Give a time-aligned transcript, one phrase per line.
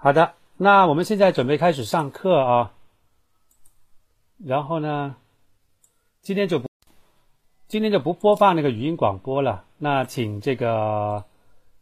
[0.00, 2.72] 好的，那我们现在准备开始上课啊。
[4.38, 5.16] 然后呢，
[6.20, 6.68] 今天就不，
[7.66, 9.64] 今天就不播放那个语音广播了。
[9.76, 11.24] 那请这个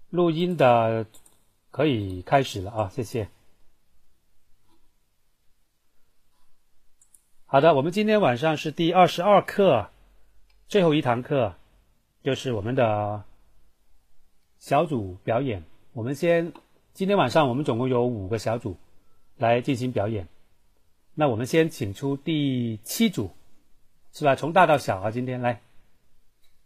[0.08, 1.04] 录音的
[1.71, 3.29] 可以开始了啊，谢谢。
[7.44, 9.90] 好的，我们今天晚上是第二十二课，
[10.69, 11.54] 最后一堂课，
[12.22, 13.24] 就是我们的
[14.58, 15.62] 小组表演。
[15.92, 16.55] 我们先。
[16.97, 18.79] 今天晚上我们总共有五个小组
[19.37, 20.27] 来进行表演，
[21.12, 23.33] 那我们先请出第七组，
[24.15, 24.34] 是吧？
[24.34, 25.61] 从大到小啊，今天来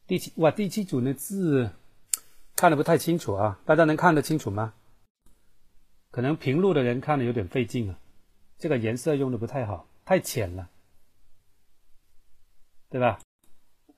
[0.06, 1.72] 第七哇，第七组的字
[2.54, 4.72] 看的不太清楚啊，大家能看得清楚吗？
[6.12, 7.98] 可能平路的人看的有点费劲啊，
[8.56, 10.70] 这个颜色用的不太好，太浅了，
[12.88, 13.18] 对吧？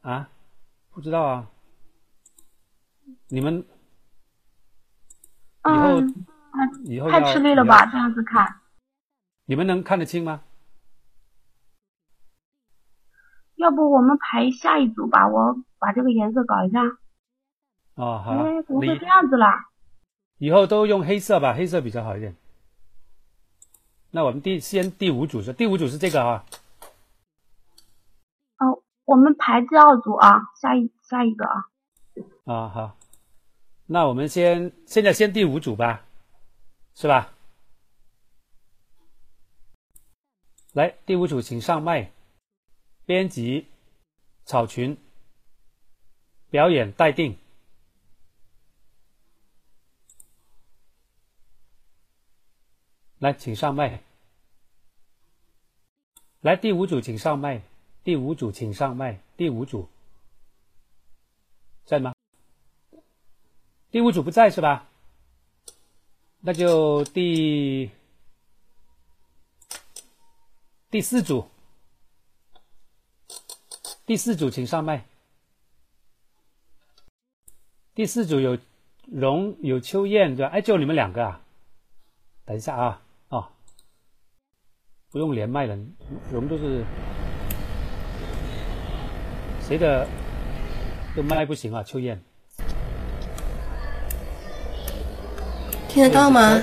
[0.01, 0.31] 啊，
[0.93, 1.51] 不知道啊，
[3.29, 3.63] 你们。
[5.65, 6.01] 以后，
[6.85, 7.87] 以后太吃力了吧？
[7.87, 8.61] 这样子看，
[9.47, 10.43] 你们能看得清吗？
[13.57, 15.29] 要不我们排下一组吧？
[15.29, 16.81] 我把这个颜色搞一下。
[17.95, 18.33] 哦，好。
[18.33, 19.69] 哎，怎么会这样子啦？
[20.39, 22.35] 以后都用黑色吧，黑色比较好一点。
[24.11, 26.45] 那我们第先第五组是第五组是这个啊。
[28.59, 31.65] 哦，我们排第二组啊，下一下一个啊。
[32.45, 32.97] 啊，好。
[33.87, 36.03] 那我们先现在先第五组吧，
[36.95, 37.35] 是吧？
[40.73, 42.13] 来，第五组请上麦，
[43.05, 43.67] 编辑
[44.45, 44.97] 草群，
[46.51, 47.37] 表演待定。
[53.19, 54.03] 来，请上麦。
[56.41, 57.63] 来，第五组请上麦，
[58.03, 59.89] 第五组请上麦，第五组
[61.85, 62.15] 在吗？
[63.91, 64.89] 第五组不在是吧？
[66.45, 67.89] 那就第
[70.91, 71.47] 第四组，
[74.05, 75.07] 第四组请上麦。
[77.95, 78.59] 第四组有
[79.07, 80.51] 荣有秋燕对吧？
[80.53, 81.41] 哎，就你们两个啊？
[82.45, 83.49] 等一下啊，哦，
[85.11, 85.77] 不用连麦了，
[86.33, 86.85] 荣都是
[89.61, 90.09] 谁的？
[91.15, 92.21] 这麦不行啊，秋燕。
[95.93, 96.59] 听得到吗？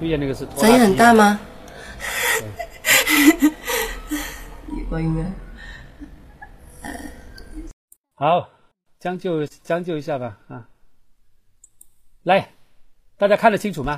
[0.00, 1.38] 那个是声音很大吗？
[4.90, 5.22] 我应该。
[8.16, 8.50] 好，
[8.98, 10.68] 将就将就一下吧啊！
[12.24, 12.50] 来，
[13.16, 13.96] 大家看得清楚吗？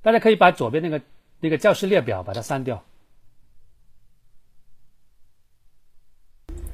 [0.00, 0.98] 大家可以把左边那个
[1.40, 2.82] 那个教室列表把它删掉。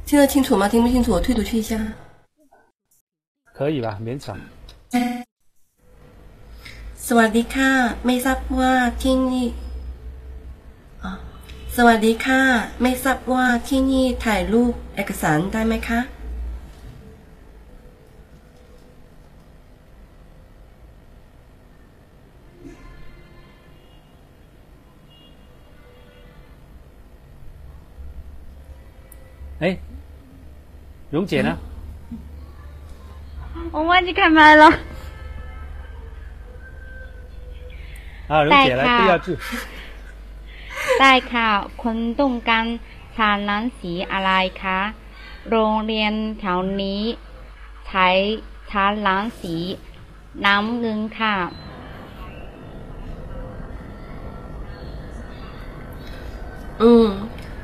[0.07, 0.69] 听得清楚吗？
[0.69, 1.77] 听不清楚，我退出去一下。
[3.53, 3.99] 可以吧？
[4.01, 4.39] 勉强。
[7.08, 7.72] สวัสดีค่ะ
[8.06, 9.48] ไม่ทราบว่าที่นี่
[11.76, 12.42] สวัสดีค่ะ
[12.82, 16.02] ไม่ทราบว่าที่นี่ถ่ายรูปเอกสารได้ไหมคะ
[29.64, 29.78] 哎，
[31.12, 31.58] 蓉姐呢？
[33.74, 34.64] 我忘记开麦了。
[38.53, 38.99] ได้ค่ะ
[41.01, 41.49] ได้ค่ะ
[41.83, 42.67] คุณต้องการ
[43.17, 44.31] ทานน้ำสีอะไร
[44.63, 44.81] คะ
[45.51, 47.03] โรงเรียนแถวนี้
[47.89, 48.09] ใช้
[48.71, 49.55] ทานน้ำสี
[50.47, 51.37] น้ำเงินค่ะ
[56.83, 57.09] อืม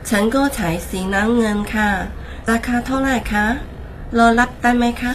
[0.08, 1.90] ฉันก็ใช้สีน้ำเงินค่ะ
[2.50, 3.46] ราคาเท่าไหร่คะ
[4.18, 5.12] รอรับได้ไหมคะ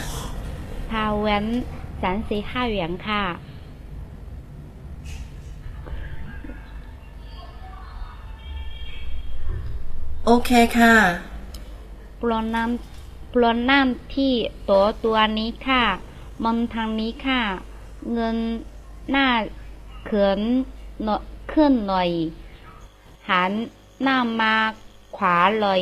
[0.91, 1.45] ทาเวน
[2.01, 3.23] สันสีห้าเหรียญค่ะ
[10.27, 10.95] โอเคค่ะ
[12.21, 14.33] ปลอนน้ำปลอนน้ำที่
[14.69, 15.83] ตัวตัวนี้ค่ะ
[16.43, 17.41] มองทางนี้ค่ะ
[18.13, 18.37] เงิน
[19.11, 19.27] หน้า
[20.05, 20.41] เขิน
[21.03, 21.15] เนา
[21.51, 22.09] ขึ้นหน่อย
[23.29, 23.51] หัน
[24.03, 24.55] หน้ามา
[25.15, 25.81] ขวาเลย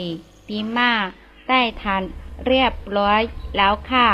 [0.50, 1.06] ดีมาก
[1.48, 2.04] ได้ทาน
[2.48, 3.22] เรียบร้อย
[3.58, 4.08] แล้วค่ะ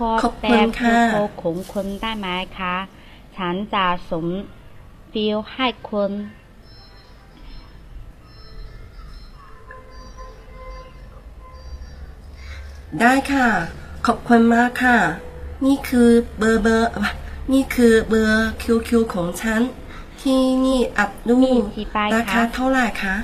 [0.00, 0.10] ขอ
[0.42, 2.26] แต่ผู้โคของคนได้ไหม
[2.58, 2.76] คะ
[3.36, 4.26] ฉันจะสม
[5.12, 6.10] ฟิลให้คน
[13.00, 13.48] ได้ค่ะ
[14.06, 14.98] ขอบคุณมากค่ะ
[15.66, 16.08] นี่คือ
[16.38, 16.90] เบอร์เบอร์
[17.52, 19.60] นี่คือเบอร์คิวคิวของฉัน
[20.20, 21.38] ที่นี่อับดู
[22.14, 23.14] ราคาเท่าไหร่คะ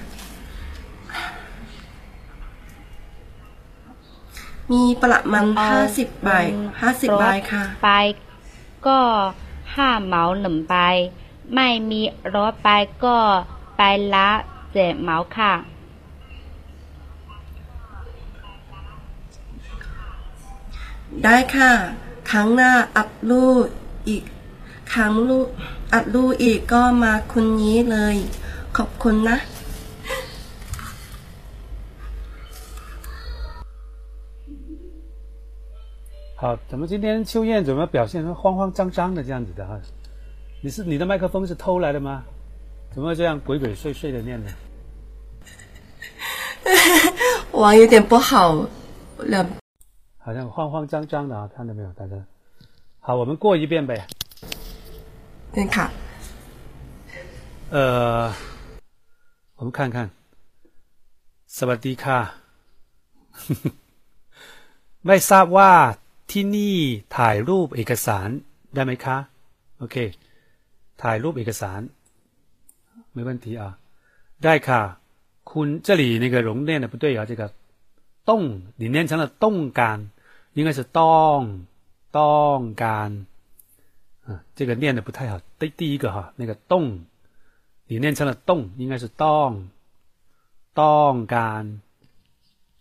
[4.72, 6.30] มีประมาณห้าสิบใบ
[6.80, 7.90] ห้าสิบใบค่ะไป
[8.86, 9.00] ก็
[9.76, 10.74] ห้าเหมาหนึ่งใบ
[11.54, 12.00] ไม่มี
[12.34, 12.68] รถไป
[13.04, 13.16] ก็
[13.76, 13.82] ไป
[14.14, 14.30] ละ
[14.72, 15.52] เจ็ดเหมาค่ะ
[21.24, 21.72] ได้ค่ะ
[22.30, 23.64] ครั้งหน้าอัดรูป
[24.08, 24.22] อีก
[24.92, 25.48] ครั้งรูป
[25.94, 28.16] อัดรูปอีกก็มาคนนี้เลย
[28.76, 29.38] ขอบคุณนะ
[36.35, 39.79] 好，怎么今天秋燕怎么表现得慌慌张张的这样子的哈？
[40.63, 42.23] 你是你的麦克风是偷来的吗？
[42.93, 44.51] 怎么会这样鬼鬼祟祟的念呢？
[47.51, 48.67] 网有点不好，
[49.19, 49.47] 两
[50.17, 52.15] 好像慌慌张张的啊，看到没有，大家？
[52.99, 54.07] 好，我们过一遍呗。
[55.53, 55.89] 对ค่ะ
[57.71, 58.33] 呃，
[59.55, 60.09] 我们看看，
[61.47, 62.19] สวัสดีค่ะ
[65.05, 65.71] ไม่ทราบว่า
[66.31, 66.77] ที่นี่
[67.17, 68.29] ถ่ายรูปเอกสาร
[68.73, 69.17] ได้ไหมคะ
[69.79, 69.95] โอเค
[71.01, 71.81] ถ่ายรูปเอกสาร
[73.15, 73.63] 没问题啊。
[74.43, 74.81] ได้ค่ะ
[75.51, 77.41] คุณ这里那个容念的不对啊，这个
[78.29, 78.31] 动
[78.79, 80.09] 你念成了动感，
[80.53, 81.65] 应该是动
[82.11, 83.27] 动感。
[84.25, 85.39] 啊，这个念的不太好。
[85.59, 87.05] 第第一个哈，那个动，
[87.87, 89.51] 你念成了动，应该是ต้อง
[90.81, 91.63] ต้องการ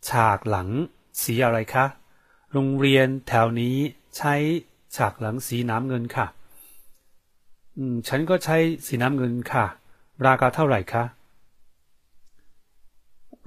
[0.09, 0.69] ฉากหลัง
[1.21, 1.85] สีอะไรคะ
[2.55, 3.77] โรงเรียนแถวนี้
[4.17, 4.35] ใช้
[4.97, 6.27] ฉากหลังสีน้ำเงินค่ะ
[7.77, 8.57] อืม ฉันก็ใช้
[8.87, 9.65] สีน้ำเงินค่ะ
[10.27, 11.05] ราคาเท่าไหร่คะ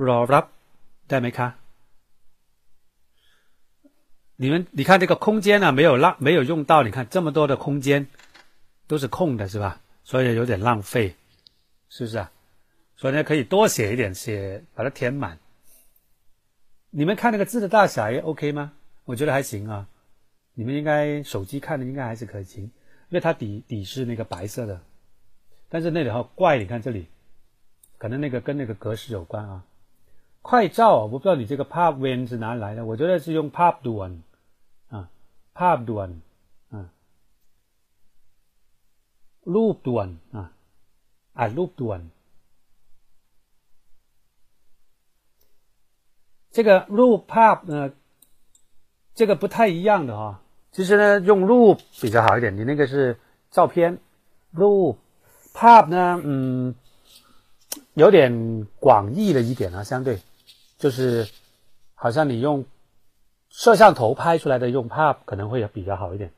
[0.08, 0.46] รอรับ
[1.10, 1.50] ได้ไหมคะ
[4.42, 8.08] 你们你看这个空间啊，没有浪没有用到，你看这么多的空间
[8.88, 9.80] 都是空的，是吧？
[10.04, 11.16] 所以有点浪费，
[11.88, 12.32] 是不是啊？
[12.98, 15.38] 所以呢，可以多写一点，写把它填满。
[16.90, 18.74] 你们看那个字的大小也 OK 吗？
[19.09, 19.89] 我觉得还行啊，
[20.53, 22.73] 你们应该手机看的应该还是可以清，因
[23.13, 24.83] 为它底底是那个白色的，
[25.71, 27.07] 但是那里好怪，你看这里，
[27.97, 29.65] 可能那个跟那个格式有关啊，
[30.43, 34.19] 快照我不知道你这个 PUB Win 是哪来的，我觉得是用 PUB 1
[34.91, 35.11] 啊
[35.55, 36.15] ，PUB 1
[36.69, 36.93] 啊
[39.45, 40.53] ，Loop 1啊，
[41.33, 42.03] 啊 Loop 1。
[46.51, 47.95] 这个 Loop 1呢。
[49.19, 50.41] 这个不太一样的哈。
[50.71, 53.19] 其实呢用录比较好一点你那个是
[53.51, 53.99] 照片
[54.53, 54.97] 录
[55.53, 56.77] pub 呢嗯
[57.95, 60.21] 有点广义的一点啊相对
[60.77, 61.29] 就是
[61.97, 62.65] 好像你用
[63.49, 66.31] 摄像头拍出来的用 pub 可能会比较好一点。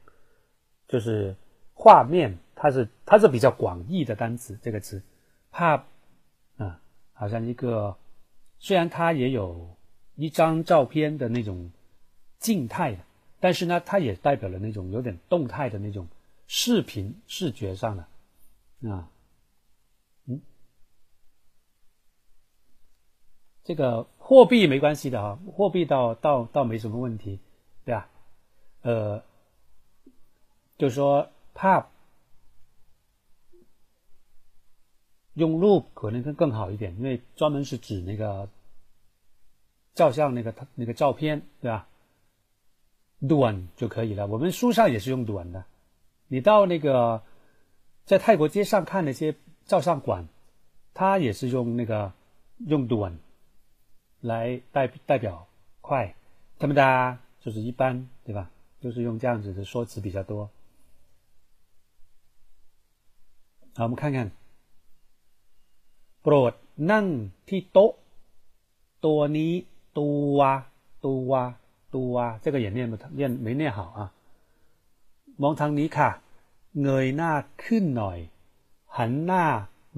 [0.89, 1.37] 就是
[1.75, 5.03] 画面它是它是比较广义的单词这个词。
[5.53, 5.83] pub
[6.57, 6.81] 啊
[7.13, 7.99] 好像一个
[8.59, 9.77] 虽然它也有
[10.17, 11.71] 一张照片的那种
[12.41, 12.99] 静态的，
[13.39, 16.09] 但是呢，它也代表了那种有点动态的那种
[16.49, 19.09] 视频视觉上的啊，
[20.25, 20.41] 嗯。
[23.63, 27.39] 这个货币没关系的哈，货币倒倒倒没什么问题，
[27.85, 28.09] 对吧？
[28.83, 29.23] 呃，
[30.79, 31.31] 就说
[35.35, 38.49] 用 loop 可能更更好一点，因为专门是指那个
[39.95, 41.87] 照相那个那个照片，对吧？
[43.28, 45.66] 短就可以了，我们书上也是用短的。
[46.28, 47.24] 你到那个
[48.06, 49.36] 在泰国街上看那些
[49.66, 50.28] 照相馆，
[50.94, 52.14] 他也是用那个
[52.60, 53.18] 用短。
[54.22, 55.48] 来代代表
[55.82, 56.16] 快，
[56.58, 56.82] 他们的
[57.42, 58.50] 就是一般，对吧？
[58.82, 60.50] 就是用这样子的说辞比较多。
[63.76, 64.32] 好，我们看看，
[66.24, 66.54] โปรด
[66.92, 67.06] นั่ง
[67.48, 67.94] ที่โต๊ะ
[69.06, 69.54] ตัวนี้
[70.00, 70.40] ตัว
[71.06, 71.32] ตัว
[71.96, 74.00] ตัว这个也念不念没念好啊。
[75.42, 76.10] มองทางนี้ค่ะ
[76.84, 77.32] เงยหน้า
[77.64, 78.20] ขึ้นหน่อย
[78.98, 79.44] หันหน้า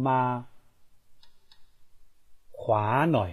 [0.07, 0.19] มา
[2.61, 3.31] ขวาหน่อย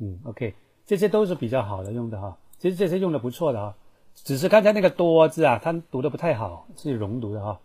[0.00, 0.40] 嗯，OK，
[0.86, 3.74] 这些都是比较好的用的哈，其实这些用的不错的哈，
[4.14, 7.60] 只是刚才那个多字啊，它读的不太好，是融读的哈，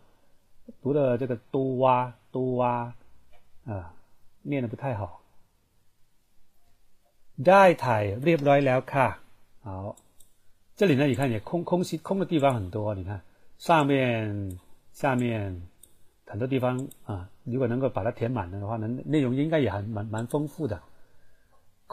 [0.81, 2.95] 读的这个多啊多啊
[3.65, 3.93] 啊，
[4.41, 5.21] 念的不太好。
[7.47, 9.07] ได้ถ่ายเรียบร้อยแล้วค่ะ，
[9.65, 9.95] 好，
[10.77, 13.21] 这里呢，你看也空空隙空的地方很多，你看
[13.57, 14.57] 上面
[14.91, 15.23] 下面
[16.25, 16.65] 很多地方
[17.05, 20.81] 啊，如果能够把它填满了的话，呢，内容应该也还蛮蛮丰富的。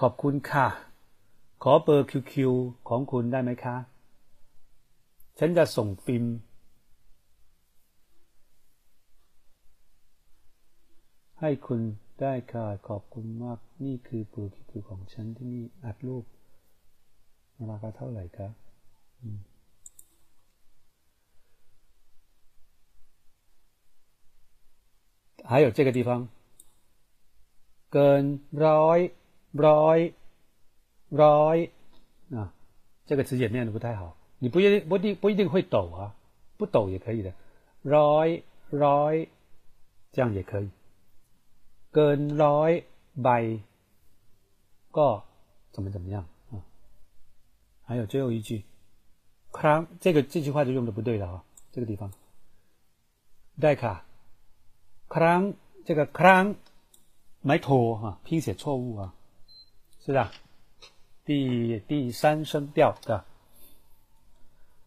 [0.00, 0.66] ขอบคุณค่ะ
[1.62, 2.52] ขอเบอร์คิวคิว
[2.88, 3.76] ของคุณได้ไหมคะ
[5.38, 6.24] ฉันจะส่งฟิล์ม
[11.40, 11.80] ให้คุณ
[12.20, 16.24] ได้ค่ะ ขอบคุณมาก นี่คือเบอร์คิวคิวของฉันที่นี่อัดรูป
[17.70, 18.52] ราคาเท่าไหร่ครับ
[19.22, 19.38] อืม
[25.50, 26.28] 还有这个地方，
[27.90, 29.10] 跟 roy
[29.52, 30.12] roy
[31.10, 31.70] roy
[32.30, 32.52] 啊，
[33.06, 36.14] 这个词也念的不太好，你不一定不一定不一定会抖啊，
[36.56, 37.32] 不抖也可以的，
[37.82, 39.28] roy roy
[40.12, 40.70] 这样也可以，
[41.94, 42.82] 跟 roy
[43.16, 43.60] by
[44.92, 45.22] ก็
[45.72, 46.62] 怎么怎么样啊？
[47.82, 48.64] 还有最后一句，
[49.50, 52.10] ค这个这句话就用的不对了啊，这个地方，
[53.58, 53.94] ได้ค่ะ
[55.14, 55.40] ครั้ง
[55.86, 56.44] 这个ครั้ง
[57.42, 59.14] 没拖哈，拼写错误啊，
[60.04, 60.30] 是的，
[61.24, 63.24] 第第三声调的。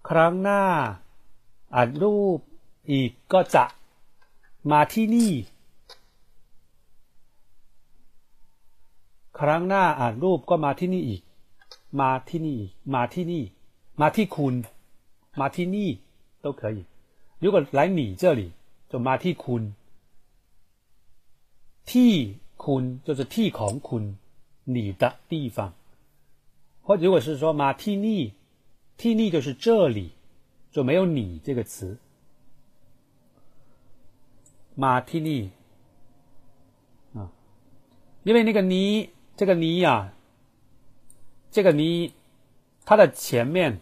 [0.10, 0.63] ครั้งหน้า
[1.75, 2.40] อัดรูป
[2.92, 3.66] อีกก็จะ
[4.72, 5.32] มาที่นี่
[9.40, 11.22] ครั้งหน้าอ่านรูปก็มาที่นี่อีก
[12.00, 12.60] มาที่นี่
[12.94, 13.44] มาที่นี่
[14.00, 14.56] มาที่คุณ
[15.40, 15.90] มาที่นี่
[16.44, 16.78] 都可以
[17.44, 18.42] 如果来你这里
[18.90, 19.63] 就มาที่คุณ
[21.90, 22.12] ที่
[22.63, 24.04] คุณ就是ที่ของคุณ
[24.75, 25.58] 你的地方
[26.86, 28.22] 或如果是说马ที่นี่
[29.00, 30.00] ที่นี่就是这里
[30.74, 31.98] 就没有你这个词
[34.84, 35.42] มาที่นี่
[37.16, 37.32] 啊
[38.24, 38.90] 因为那个นี้
[39.38, 40.12] 这个你呀，
[41.52, 42.12] 这个你，
[42.85, 43.78] 它的前面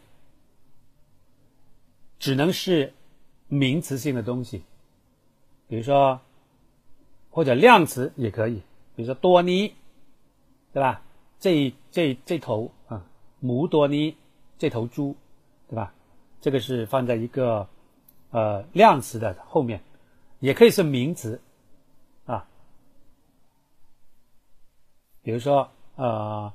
[2.19, 2.93] 只能是
[3.49, 4.63] 名词性的东西，
[5.67, 6.21] 比如说
[7.31, 8.57] 或者量词也可以，
[8.95, 9.73] 比如说多尼，
[10.75, 11.01] 对吧？
[11.41, 13.07] 这这这头啊，
[13.41, 14.15] 母多尼
[14.59, 15.17] 这头猪，
[15.71, 15.95] 对吧？
[16.43, 17.67] 这个是放在一个
[18.31, 19.81] 呃量词的后面，
[20.41, 21.41] 也可以是名词。
[25.27, 26.53] 比如说呃，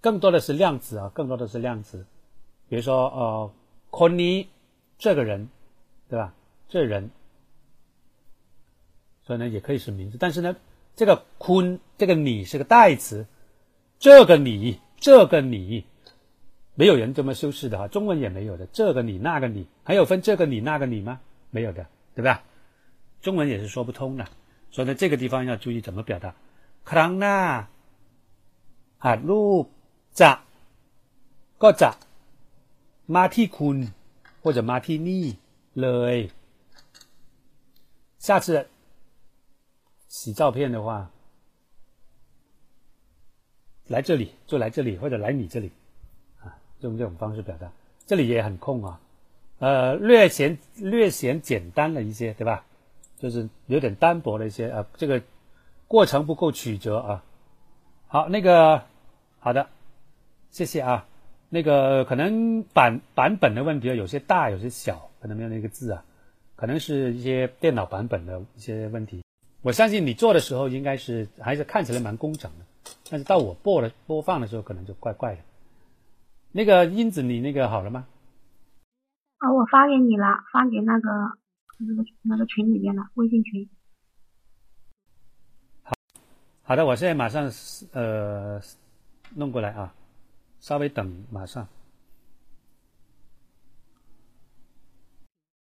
[0.00, 2.06] 更多的是量子啊，更多的是量子。
[2.66, 3.52] 比如说呃，
[3.90, 4.48] 科尼
[4.96, 5.50] 这个人，
[6.08, 6.32] 对吧？
[6.70, 7.10] 这人，
[9.22, 10.56] 所以呢也可以是名字，但是呢，
[10.96, 13.26] 这个坤这个你是个代词，
[13.98, 15.84] 这个你这个你，
[16.74, 18.64] 没有人这么修饰的哈，中文也没有的。
[18.72, 21.20] 这个你那个你，还有分这个你那个你吗？
[21.50, 22.44] 没有的，对吧？
[23.20, 24.26] 中文也是说不通的，
[24.70, 26.34] 所以呢，这个地方要注意怎么表达。
[26.82, 27.68] 克拉娜，
[29.05, 29.63] อาจรูป
[30.19, 30.31] จะ
[31.63, 31.89] ก็จะ
[33.15, 33.77] มาที่คุณ
[34.43, 35.23] 或者มาที่นี่
[35.81, 36.15] เลย
[38.25, 38.45] 下次
[40.07, 41.11] 洗照片的话
[43.87, 45.71] 来这里就来这里或者来你这里
[46.41, 47.71] 啊用这种方式表达
[48.07, 48.99] 这里也很空啊
[49.59, 52.65] 呃略显略显简单了一些对吧
[53.19, 55.21] 就是有点单薄的一些呃这个
[55.87, 57.23] 过程不够曲折啊
[58.07, 58.83] 好那个
[59.40, 59.68] 好的，
[60.50, 61.06] 谢谢啊。
[61.48, 66.04] 那个可能版版本的问题有些大，有些小，可能没有那个字啊，
[66.56, 69.24] 可能是一些电脑版本的一些问题。
[69.62, 72.66] 我相信你做的时候应该是还是看起来蛮工整的，
[73.10, 75.40] 但是到我播了播放的时候可能就怪怪的。
[76.52, 78.06] 那个英子，你那个好了吗？
[79.38, 81.10] 啊，我发给你了，发给那个
[81.78, 83.68] 那个那个群里面了，微信群。
[85.82, 85.94] 好
[86.62, 87.50] 好的，我现在马上
[87.92, 88.60] 呃。
[89.34, 89.94] 弄过来啊，
[90.58, 91.68] 稍微等，马上。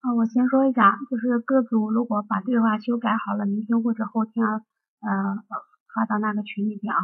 [0.01, 4.61] 啊，我先说一下，就是各组如果把对话修改好了，明天或者后天啊，
[5.01, 5.43] 呃，
[5.93, 6.99] 发到那个群里边啊，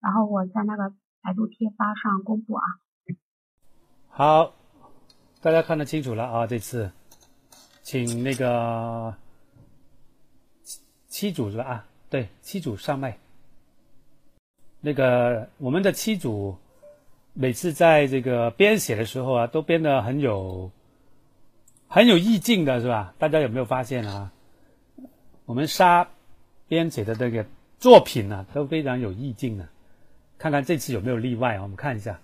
[0.00, 0.92] 然后我在那个
[1.22, 2.64] 百度贴吧上公布啊。
[4.08, 4.54] 好，
[5.40, 6.90] 大家看得清楚了啊，这次，
[7.82, 9.14] 请那个
[11.06, 11.64] 七组是吧？
[11.64, 13.18] 啊，对，七组上麦。
[14.84, 16.56] 那个我们的七组
[17.32, 20.72] 每次在这个编写的时候啊，都编得很有
[21.86, 23.14] 很有意境的，是吧？
[23.18, 24.32] 大家有没有发现啊？
[25.46, 26.08] 我们沙
[26.66, 27.46] 编写的这个
[27.78, 29.68] 作品呢，都非常有意境的。
[30.36, 31.62] 看看这次有没有例外啊？
[31.62, 32.20] 我们看一下。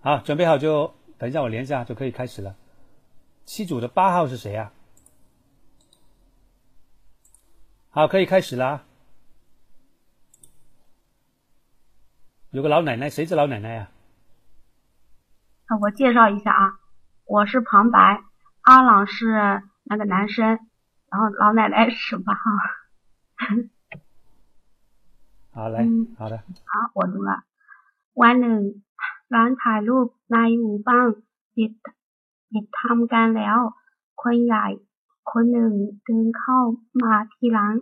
[0.00, 2.54] 好，准备好就等一下，我连一下就可以开始了。
[3.46, 4.72] 七组的八号是谁啊？
[7.90, 8.84] 好，可以开始啦。
[12.51, 13.89] 有个老奶奶，谁是老奶奶呀？
[15.67, 16.79] 啊，我介绍一下啊，
[17.25, 18.21] 我是旁白，
[18.61, 20.59] 阿朗是那个男生，
[21.09, 22.43] 然后老奶奶是八号。
[25.51, 25.85] 好，来，
[26.17, 26.37] 好的。
[26.37, 27.43] 好，我读了。
[28.21, 28.59] วันหนึ่ง
[29.35, 31.07] ร้านถ่ายรูปในหมู่บ้าน
[31.55, 31.71] ปิด
[32.51, 33.57] ปิดทำการแล้ว
[34.21, 34.65] คนใหญ่
[35.31, 36.59] คนหนึ่งเดินเข้า
[37.03, 37.75] มาที่ร้าน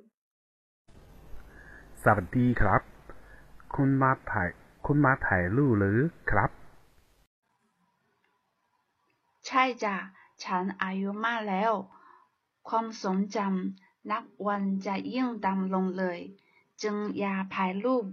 [2.03, 2.81] สวัสดีครับ
[3.74, 4.48] คุณมาถ่าย
[4.86, 5.98] คุณมาถ่ายรูปหรือ
[6.30, 6.50] ครับ
[9.46, 9.96] ใช่จ้ะ
[10.44, 11.72] ฉันอายุมากแล้ว
[12.68, 16.18] ความทรงจำนับวันจะยิ่งดำลงเลย
[16.82, 18.04] จึงอยาถ่ายรูป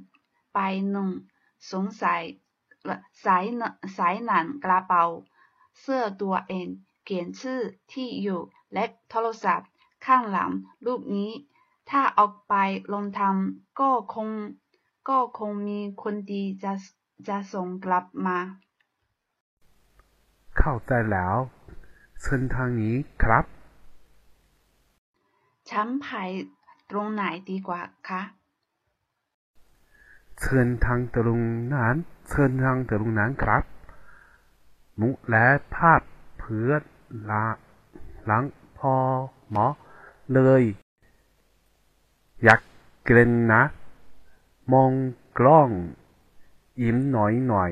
[0.54, 0.60] ไป
[0.92, 1.10] หนึ่ง
[1.72, 2.22] สงสัย
[3.26, 3.46] สาย
[3.98, 5.06] สายหนังกระเป๋า
[5.80, 6.68] เสื้อตัวเอง
[7.04, 7.60] เขียนชื่อ
[7.92, 8.42] ที่อยู่
[8.74, 9.70] และโทรศัพท์
[10.06, 10.52] ข้างหลัง
[10.86, 11.32] รูปนี้
[11.90, 12.54] ถ้าออกไป
[12.94, 14.30] ลงทำก็คง
[15.10, 16.74] ก็คงมีคนดีจะ
[17.28, 18.38] จะส่งกลับมา
[20.58, 21.36] เข้าใจแล้ว
[22.22, 23.46] เชิญทางนี้ครับ
[25.70, 26.08] ฉันไป
[26.92, 28.22] ตรงไหนดีกว่าคะ
[30.40, 31.42] เชิญทางตรง
[31.74, 31.96] นั้น
[32.30, 33.64] เชิญทางตรงนั้นครับ
[35.00, 35.46] มุและ
[35.76, 36.02] ภาพ
[36.38, 36.72] เพื่อ
[37.30, 37.46] ละ
[38.26, 38.44] หลัง
[38.78, 38.96] พอ
[39.52, 39.68] หมอ
[40.34, 40.64] เลย
[42.44, 42.60] อยาก
[43.06, 43.62] เกรนนะ
[44.72, 44.92] มอง
[45.38, 45.70] กล้อง
[46.82, 47.72] ยิ้มหน่อยหน่อย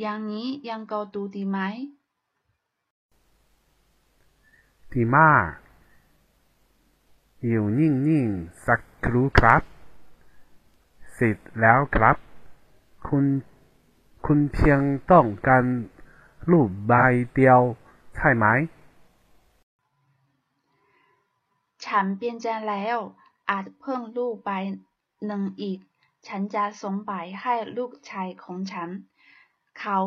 [0.00, 1.58] อย่างนี้ยังก็ดูดีไหม
[4.92, 5.46] ดีมาก
[7.46, 9.62] อยู่นิ่งๆสักครู่ครับ
[11.14, 12.16] เสร็จแล้วครับ
[13.06, 13.24] คุณ
[14.26, 15.64] คุณเพียงต้องการ
[16.50, 16.92] รูปใบ
[17.34, 17.60] เดียว
[18.14, 18.46] ใช่ไหม
[21.84, 22.98] ฉันเปลี่ยนใจแล้ว
[23.52, 24.50] อาจเพิ่มรูปใบ
[25.26, 25.78] หนึ่งอีก
[26.26, 28.90] ฉันจะส่งไปให้ลูกชายของฉัน
[29.78, 29.98] เขา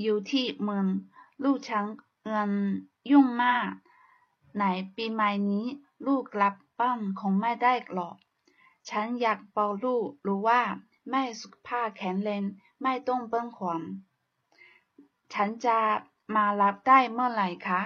[0.00, 0.86] อยู่ที่เมือง
[1.44, 1.84] ลูกฉัน
[2.26, 2.52] เงิน
[3.10, 3.68] ยุ่งมาก
[4.58, 4.64] ใน
[4.94, 5.66] ปีใหม่นี้
[6.06, 8.16] ลูกกลับบ้านคงไม่ได้หรอก
[8.90, 10.62] ฉันอยากบอกลูกรู้ว่า
[11.10, 12.42] แม่สุขภาพแข็งแรง
[12.82, 13.82] ไม่ต้องเบิ้งขวัญ
[15.34, 15.78] ฉันจะ
[16.34, 17.80] มารับได้เมื่อไหร่คะ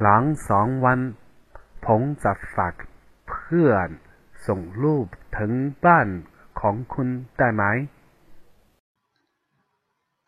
[0.00, 1.00] หลังสองวัน
[1.86, 2.74] ผมจะฝาก
[3.28, 3.88] เพื่อน
[4.46, 5.06] ส่งรูป
[5.38, 5.52] ถึง
[5.84, 6.08] บ้าน
[6.60, 7.08] ของคุณ
[7.38, 7.64] ได้ไหม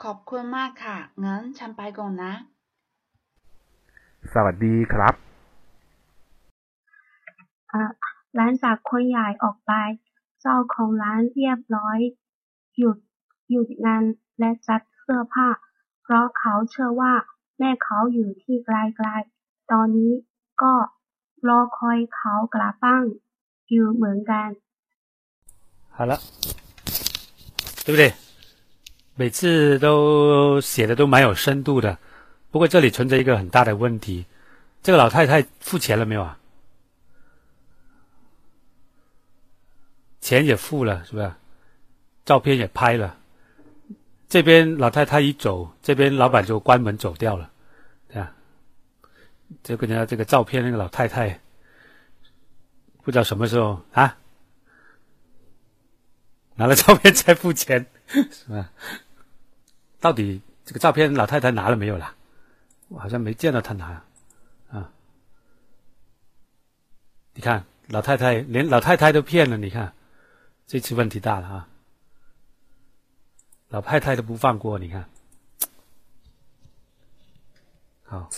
[0.02, 2.32] ขอบคุณมากค่ะ งั้นฉันไปก่อนนะ
[4.32, 5.14] สวัสดีครับ
[7.72, 7.84] อะ
[8.36, 9.72] หลังจากคนใหญ่ออกไป
[10.40, 11.98] เจ้าของร้านเรียบร้อย
[12.78, 12.98] หยุด
[13.50, 14.02] หยุดงาน
[14.38, 15.48] และจัดเสื้อผ้า
[16.02, 17.12] เพราะเขาเชื่อว่า
[17.58, 18.70] แม่เขาอยู่ที่ไก
[19.04, 20.12] ลๆ ตอนนี้
[20.62, 20.72] ก็
[21.47, 23.05] รอคอยเขากลับบ้าน
[23.71, 24.49] อยู่เหมือนกัน
[25.95, 26.13] 好了，
[27.85, 28.13] 对不对？
[29.19, 31.97] 每次都写的都蛮有深度的，
[32.51, 34.25] 不过这里存在一个很大的问题，
[34.81, 36.37] 这个老太太付钱了没有啊？
[40.21, 41.31] 钱也付了，是不是？
[42.23, 43.17] 照片也拍了，
[44.29, 47.49] 这边老太太一走，这边老板就关门走掉了，
[48.07, 48.31] 对啊。
[49.62, 51.40] 这个呢，这个照片那个老太太，
[53.02, 54.18] 不知道什么时候啊，
[56.56, 58.70] 拿了照片再付钱， 是吧？
[60.00, 62.14] 到底这个照片老太太拿了没有啦？
[62.88, 64.02] 我好像没见到她拿
[64.70, 64.90] 啊。
[67.34, 69.92] 你看，老太太连老太太都骗了，你看，
[70.66, 71.68] 这次问题大了啊！
[73.68, 75.08] 老太太都不放过，你看，
[78.04, 78.30] 好，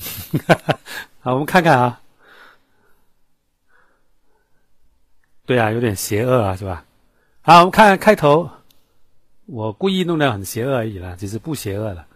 [1.20, 2.00] 好，我们看看啊。
[5.46, 6.84] 对啊，有点邪恶啊，是吧？
[7.42, 8.50] 好，我们看开头，
[9.46, 12.06] 我故意弄得很邪恶而已啦，只是不邪恶了，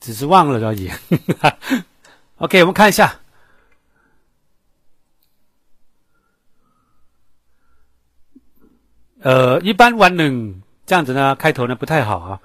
[0.00, 0.90] 只是忘了而已。
[2.36, 3.20] OK，我们看一下。
[9.20, 12.40] 呃，一般 one 能这样子呢，开头呢不太好啊。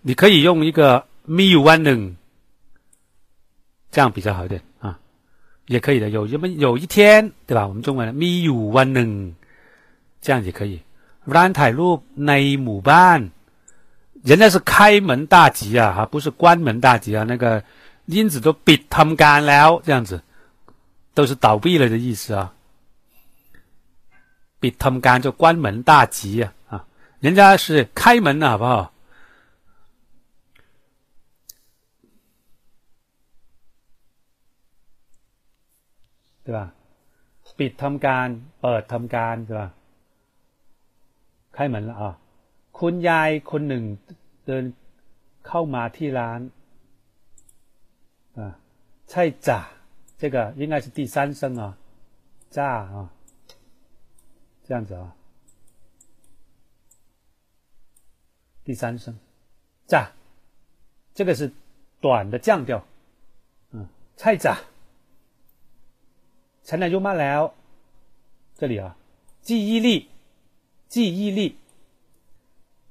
[0.00, 2.16] 你可以用一个 me one 能，
[3.95, 4.97] 这样比较好一点啊，
[5.67, 6.09] 也可以的。
[6.09, 7.67] 有什么有一天，对吧？
[7.67, 9.33] 我们中文的 me you one 能，
[10.21, 10.81] 这样也可以。
[11.27, 12.33] ร้านถ่ายรูปใน
[12.63, 13.19] หมู่บ้าน，
[14.23, 17.23] 人家是开门大吉啊，哈，不是关门大吉啊。
[17.23, 17.63] 那个
[18.05, 20.21] 因子都ปิดทำการแล้ว这样子，
[21.13, 22.53] 都是倒闭了的意思啊。
[24.59, 26.85] ปิดทำการ就关门大吉啊啊，
[27.19, 28.91] 人家是开门了，好不好？
[36.45, 36.59] 对吧？
[37.59, 38.27] ปิดทำการ
[38.61, 39.69] เปิดทำการใช่ป่ะ
[41.55, 42.03] 开门了啊！
[42.79, 43.83] คุณยายคนหนึ่ง
[44.45, 44.63] เดิน
[45.47, 46.39] เข้ามาที่ร้าน
[48.39, 48.41] 啊，
[49.09, 49.59] ใช่จ้ะ
[50.19, 51.63] 这个应该是第三声啊，
[52.57, 52.97] จ้า啊。
[54.65, 55.13] 这样子啊，
[58.63, 59.13] 第三声，
[59.85, 60.11] 炸，
[61.13, 61.51] 这个是
[61.99, 62.81] 短的降调，
[63.71, 63.85] 嗯，
[64.15, 64.57] 菜炸，
[66.67, 67.51] ฉันอายุมากแล้ว，
[68.57, 68.95] 这里啊，
[69.41, 70.07] 记忆力，
[70.87, 71.55] 记忆力，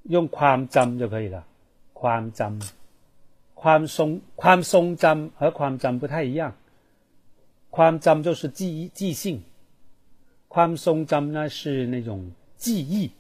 [0.05, 1.47] 用宽针就可以了。
[1.93, 2.61] 宽针，
[3.55, 6.55] 宽松，宽松针和宽针不太一样。
[7.69, 9.43] 宽针就是记记性，
[10.49, 13.13] 宽松针呢是那种记忆，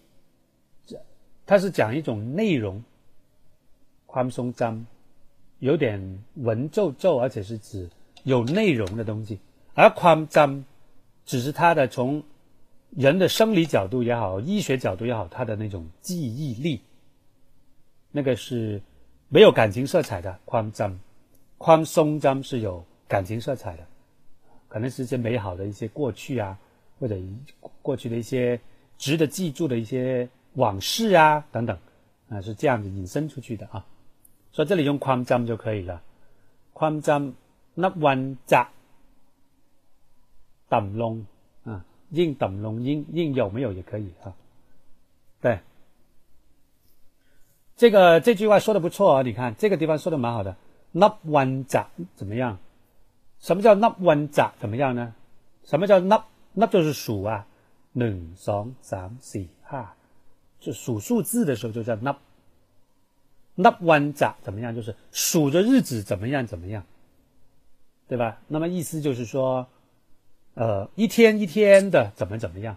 [1.46, 2.82] 它是讲一种内容。
[4.06, 4.86] 宽松针
[5.60, 7.88] 有点文绉绉，而且是指
[8.24, 9.38] 有内容的东西，
[9.75, 10.65] 而宽张
[11.25, 12.23] 只是它的从。
[12.91, 16.79] 人的生理角度也好，医学角度也好，他的那种记忆力，
[18.09, 18.81] 那个是
[19.27, 20.39] 没有感情色彩的。
[20.45, 20.97] 宽张、
[21.57, 23.85] 宽松张是有感情色彩的，
[24.69, 26.57] 可能是一些美好的一些过去啊，
[26.97, 27.17] 或者
[27.81, 28.57] 过去的一些
[28.97, 31.77] 值得记住的一些往事啊等等
[32.29, 33.85] 啊，是这样子引申出去的啊。
[34.53, 36.01] 所以这里用宽张就可以了。
[36.71, 37.33] 宽张
[37.73, 38.69] 那弯扎
[40.69, 41.25] 等龙。
[41.63, 44.35] 啊，印等龙印印有没有也可以啊？
[45.41, 45.59] 对，
[47.75, 49.21] 这个这句话说的不错啊！
[49.23, 50.55] 你看这个地方说的蛮好的。
[50.91, 52.59] 那弯扎怎么样？
[53.39, 55.15] 什么叫那弯扎怎么样呢？
[55.63, 56.23] 什么叫那
[56.53, 57.47] 那就是数啊，
[57.93, 59.95] 两、三、三、四、哈，
[60.59, 62.15] 就数数字的时候就叫那
[63.55, 64.75] 那弯扎怎么样？
[64.75, 66.85] 就是数着日子怎么样怎么样，
[68.07, 68.39] 对吧？
[68.47, 69.67] 那么意思就是说。
[70.54, 72.76] 呃，一天一天的怎么怎么样，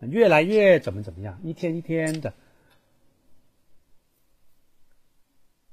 [0.00, 2.32] 越来越怎么怎么样，一天一天的。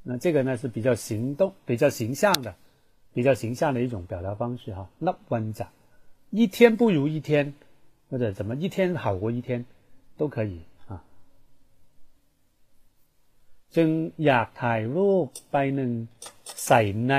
[0.03, 2.55] 那这个呢是比较行动、比较形象的、
[3.13, 4.89] 比较形象的一种表达方式哈。
[4.99, 5.67] 那温着，
[6.29, 7.53] 一天不如一天，
[8.09, 9.65] 或者怎么一天好过一天，
[10.17, 11.03] 都可以啊。
[13.75, 15.91] จึงอยากถ่ายรูปไปหนึ่ง
[16.65, 17.13] ใส่ใน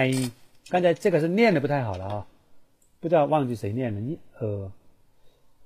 [0.73, 2.27] 刚才这个是念的不太好了啊。
[3.00, 4.72] 不知道忘记谁念了，你呃，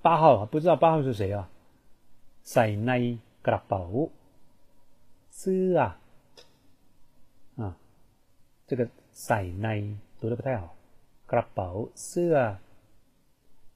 [0.01, 1.49] 八号啊不知道八号是谁啊？
[2.43, 4.09] 塞内格拉宝
[5.31, 5.99] 是啊，
[7.55, 7.75] 啊，
[8.67, 10.75] 这个塞内读的不太好，
[11.25, 12.61] 格拉宝是啊，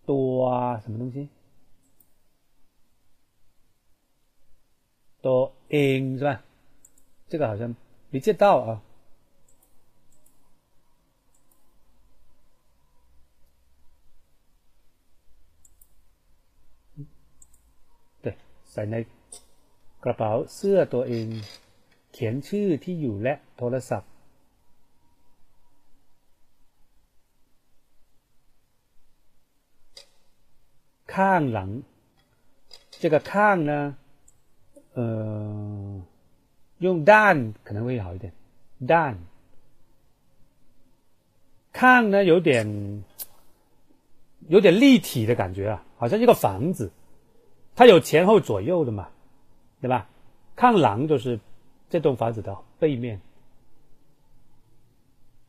[0.05, 1.29] 多啊，什么东西？
[5.19, 6.43] 多 in 是吧？
[7.27, 7.75] 这个好像
[8.11, 8.83] 没接到啊。
[18.76, 18.96] ส่ใน
[20.04, 21.26] กระเป๋าเสื้อตัวเอง
[22.12, 24.10] เขียนชื่อที่อยู่และโทรศัพท์
[31.14, 31.70] ข้างหลัง
[33.02, 33.72] 这个ข้าง呢
[34.96, 35.00] 呃
[36.84, 38.26] 用ด้าน可能会好一点
[38.92, 39.14] ด้าน
[41.80, 42.50] ข้าง呢有点
[44.54, 46.92] 有点立体的感觉啊好像一个房子
[47.77, 49.07] 它有前后左右的嘛，
[49.79, 50.09] 对吧？
[50.55, 51.39] 看廊就是
[51.91, 53.21] 这栋房子的背面，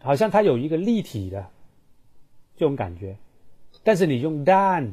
[0.00, 1.48] 好像它有一个立体的
[2.54, 3.16] 这种感觉。
[3.82, 4.92] 但是你用 dan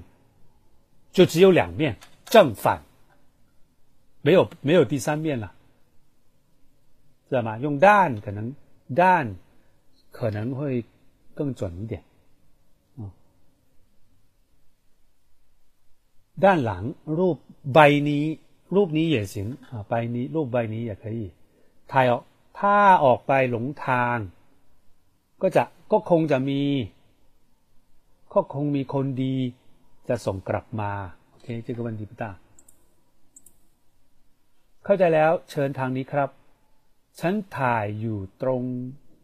[1.12, 2.82] 就只有两面正反，
[4.22, 5.54] 没有没有第三面了，
[7.28, 7.58] 知道吗？
[7.58, 8.56] 用 dan 可能
[8.90, 9.34] dan
[10.10, 10.86] 可能会
[11.34, 12.02] 更准一点。
[16.45, 16.85] ด้านหลัง
[17.19, 17.37] รูป
[17.75, 18.25] ใบนี้
[18.75, 19.35] รูปนี้也行
[19.71, 21.21] 啊ใบนี้รูปใบนี้也可以
[21.93, 22.23] ถ่ายออก
[22.59, 24.19] ถ้าออกไปหลงทาง
[25.43, 25.63] ก็จะ
[25.93, 26.63] ก็คงจะมี
[28.35, 29.37] ก็คงมีคนดี
[30.09, 30.93] จะส่งกลับมา
[31.31, 32.25] โอเค这个问题不大
[34.85, 36.29] เข้าใจแล้ว เชิญทางนี้ครับ
[37.21, 38.63] ฉันถ่ายอยู่ตรง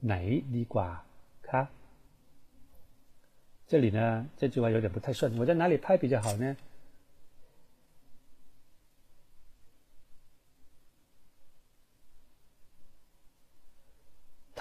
[0.05, 0.15] ไหน
[0.57, 0.91] ดีกว่า
[1.49, 1.67] ครับ
[3.69, 4.01] 这里呢
[4.39, 6.47] 这句话有点不太顺我在哪里拍比较好呢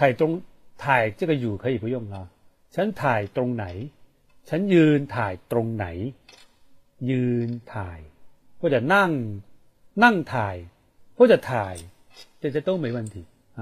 [0.02, 0.32] ่ายตรง
[0.84, 2.16] ถ่าย这个อยู่可以不用啊
[2.74, 3.64] ฉันถ่ายตรงไหน
[4.48, 5.86] ฉันยืนถ่ายตรงไหน
[7.10, 7.98] ยืนถ่าย
[8.60, 9.10] 或者นั่ง
[10.02, 10.56] นั่งถ่าย
[11.16, 11.74] 或者ถ่าย
[12.40, 13.14] 这些都没问题
[13.58, 13.60] 啊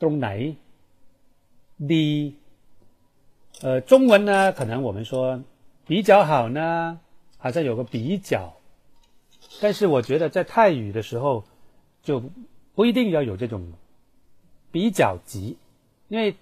[0.00, 0.28] ตรงไหน
[1.92, 2.08] ดี
[3.62, 5.42] 呃中文呢可能我们说
[5.86, 6.60] 比较好呢
[7.38, 8.32] 好像有个比较
[9.60, 11.44] 但是我觉得在泰语的时候
[12.02, 12.22] 就
[12.74, 13.72] 不一定要有这种
[14.71, 15.57] 比较级，
[16.07, 16.35] 因为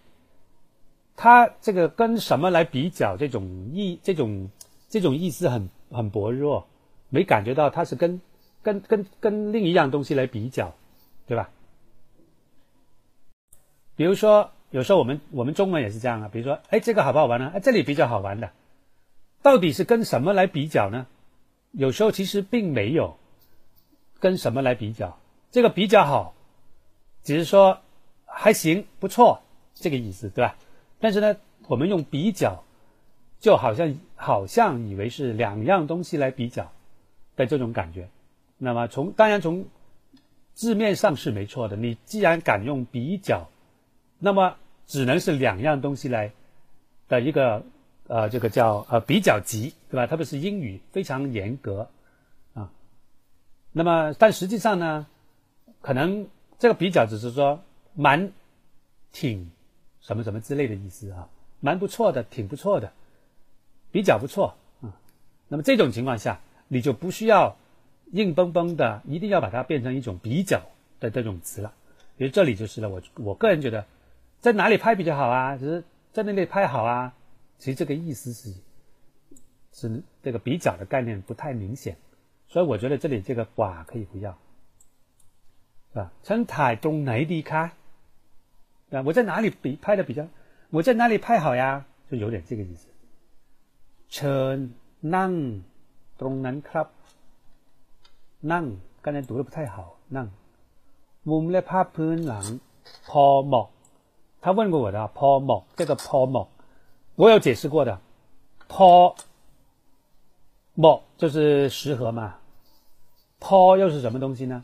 [1.15, 4.49] 它这个跟什么来比较，这种意这种
[4.87, 6.67] 这种意思很很薄弱，
[7.09, 8.21] 没感觉到它是跟
[8.61, 10.73] 跟跟跟另一样东西来比较，
[11.27, 11.49] 对吧？
[13.95, 17.51] 比如说，有时候我们我们中文也是这样啊，比如说，哎，这个好不好玩呢？
[17.53, 18.51] 哎，这里比较好玩的，
[19.41, 21.05] 到底是跟什么来比较呢？
[21.71, 23.17] 有时候其实并没有
[24.19, 25.19] 跟什么来比较，
[25.51, 26.33] 这个比较好，
[27.23, 27.81] 只是说
[28.31, 29.41] 还行，不错
[29.73, 30.55] 这个意思，对吧？
[30.99, 31.35] 但是呢，
[31.67, 32.63] 我们用比较，
[33.39, 36.71] 就好像好像以为是两样东西来比较
[37.35, 38.09] 的这种感觉。
[38.57, 39.65] 那么从当然从
[40.53, 41.77] 字面上是没错的。
[41.77, 43.49] 你既然敢用比较，
[44.19, 46.31] 那么只能是两样东西来
[47.07, 47.63] 的一个
[48.07, 50.07] 呃，这个叫呃比较级，对吧？
[50.07, 51.87] 特别是英语非常严格
[52.53, 52.69] 啊。
[53.71, 55.07] 那么但实际上呢，
[55.81, 57.61] 可能这个比较只是说
[57.99, 58.31] 蛮
[59.11, 59.51] 挺。
[60.01, 61.27] 什么什么之类的意思啊，
[61.59, 62.91] 蛮不错的，挺不错的，
[63.91, 64.95] 比较不错啊。
[65.49, 67.57] 那么这种情况下，你就不需要
[68.13, 70.61] 硬邦邦的，一定要把它变成一种比较
[71.01, 71.73] 的这种词了。
[72.15, 73.85] 比如这里就是了，我我个人觉得，
[74.39, 75.57] 在哪里拍比较好啊？
[75.57, 75.83] 只是
[76.13, 77.13] 在那里拍好啊？
[77.59, 78.53] 其实这个意思是
[79.73, 81.97] 是这个比较的概念不太明显，
[82.47, 84.31] 所以我觉得这里这个寡可以不要，
[85.91, 86.11] 是吧？
[86.23, 87.73] 陈台东哪里开？
[88.90, 90.26] 啊，我在哪里比拍的比较？
[90.70, 91.84] 我在哪里拍好呀？
[92.10, 92.86] 就有点这个意思。
[94.08, 94.56] เชิญ
[95.16, 95.32] นั่ง
[96.20, 96.88] ตรงนั้นครับ
[98.52, 98.64] นั่ง
[99.02, 99.76] 刚才读的不太好。
[100.16, 100.28] นั่ง
[101.30, 102.46] มุมและภาพพื้นหลัง
[103.10, 103.66] พอเหมาะ
[104.42, 106.46] 他问过我的พอเหมาะ这个พอเหมาะ
[107.20, 107.90] 我有解释过的。
[108.72, 108.88] พอ
[110.78, 112.20] เหมาะ就是适合嘛。
[113.44, 114.62] พอ又是什么东西呢？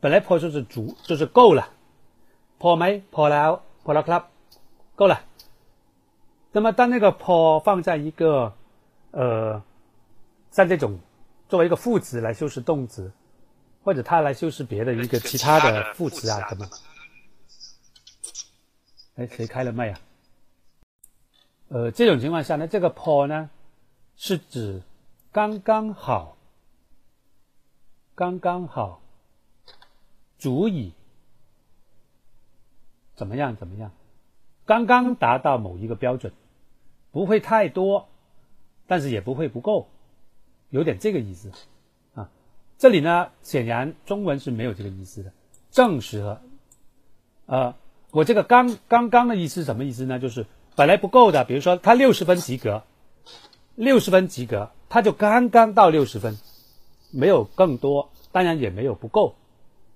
[0.00, 1.62] 本来พอ就是足，就是够了。
[2.60, 3.50] พอไหมพอแล้ว
[3.84, 4.22] พอแล้วครับ
[4.98, 5.14] 够了。
[6.52, 8.52] 那么当那个พ放在一个
[9.12, 9.62] 呃
[10.50, 10.98] 像这种
[11.48, 13.10] 作为一个副词来修饰动词，
[13.82, 16.68] 或者它来修饰别的一个其他的副词啊什么？
[19.16, 20.00] 哎，谁开了麦啊？
[21.68, 23.48] 呃，这种情况下呢，这个พ呢
[24.16, 24.82] 是指
[25.32, 26.36] 刚刚好，
[28.14, 29.00] 刚刚好，
[30.38, 30.92] 足以。
[33.15, 33.55] 怎么样？
[33.55, 33.91] 怎么样？
[34.65, 36.33] 刚刚达到某一个标准，
[37.11, 38.07] 不会太多，
[38.87, 39.87] 但是也不会不够，
[40.69, 41.51] 有点这个意思
[42.13, 42.29] 啊。
[42.77, 45.31] 这里呢，显然中文是没有这个意思的，
[45.71, 46.41] 正适合。
[47.45, 47.75] 呃，
[48.11, 50.19] 我这个刚刚刚的意思什么意思呢？
[50.19, 52.83] 就是本来不够的，比如说他六十分及格，
[53.75, 56.37] 六十分及格，他就刚刚到六十分，
[57.11, 59.35] 没有更多，当然也没有不够，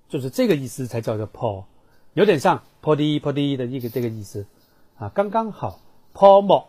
[0.08, 1.64] 就是这个意思才叫做 Paul。
[2.14, 4.46] 有点像“破地破地”的一个这个意思，
[4.98, 5.80] 啊，刚刚好
[6.14, 6.68] “泡沫”，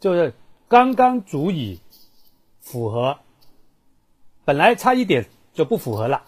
[0.00, 0.34] 就是
[0.68, 1.80] 刚刚足以
[2.60, 3.18] 符合，
[4.44, 6.24] 本来差一点就不符合了，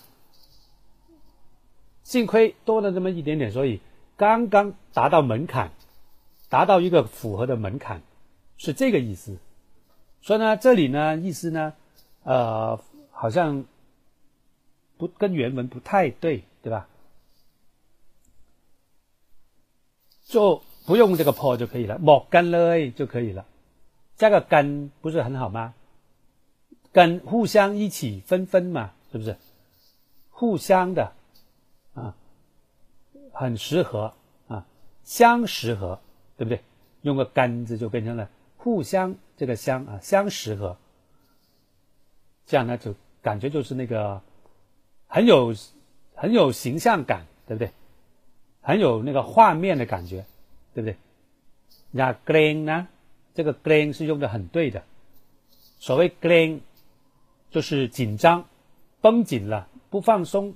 [2.03, 3.81] 幸亏多了这么一点点，所以
[4.17, 5.71] 刚刚达到门槛，
[6.49, 8.03] 达到一个符合的门槛，
[8.57, 9.37] 是这个意思。
[10.23, 11.75] 所以呢，这里呢意思呢，
[12.25, 12.81] 呃，
[13.13, 13.65] 好像
[14.97, 16.89] 不跟原文不太对，对吧？
[20.27, 23.47] 就不用这个破就可以了，莫干了就可以了，
[24.17, 25.75] 加个干不是很好吗？
[26.93, 29.37] 跟互相一起分分嘛，是不是？
[30.31, 31.13] 互相的
[31.95, 32.15] 啊，
[33.33, 34.15] 很适合
[34.49, 34.67] 啊，
[35.05, 36.01] 相适合，
[36.37, 36.63] 对不对？
[37.03, 40.77] 用个干字就变成了互相这个相啊，相适合，
[42.47, 44.21] 这样呢就感觉就是那个
[45.07, 45.55] 很有
[46.15, 47.71] 很有形象感，对不对？
[48.67, 50.27] 很有那个画面的感觉，
[50.75, 50.97] 对不对？
[51.93, 52.89] 那 glen 呢？
[53.33, 54.83] 这个 glen 是用的很对的。
[55.79, 56.59] 所谓 glen
[57.53, 58.45] 就是紧张、
[59.01, 60.55] 绷紧了，不放松。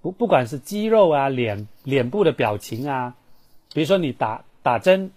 [0.00, 3.16] 不，不管是肌肉啊、脸、脸部的表情啊，
[3.74, 5.10] 比如说你打打针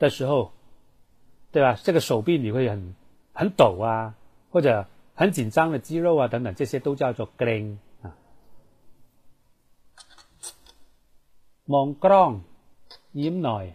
[0.00, 0.50] 的时候，
[1.52, 1.78] 对吧？
[1.80, 2.96] 这个手臂你会很
[3.32, 4.16] 很抖啊，
[4.50, 7.76] 或者很紧张的肌肉啊等等，这些都叫做 glen。
[11.73, 12.31] มองกล้อง
[13.21, 13.65] ยิ้มหน่อย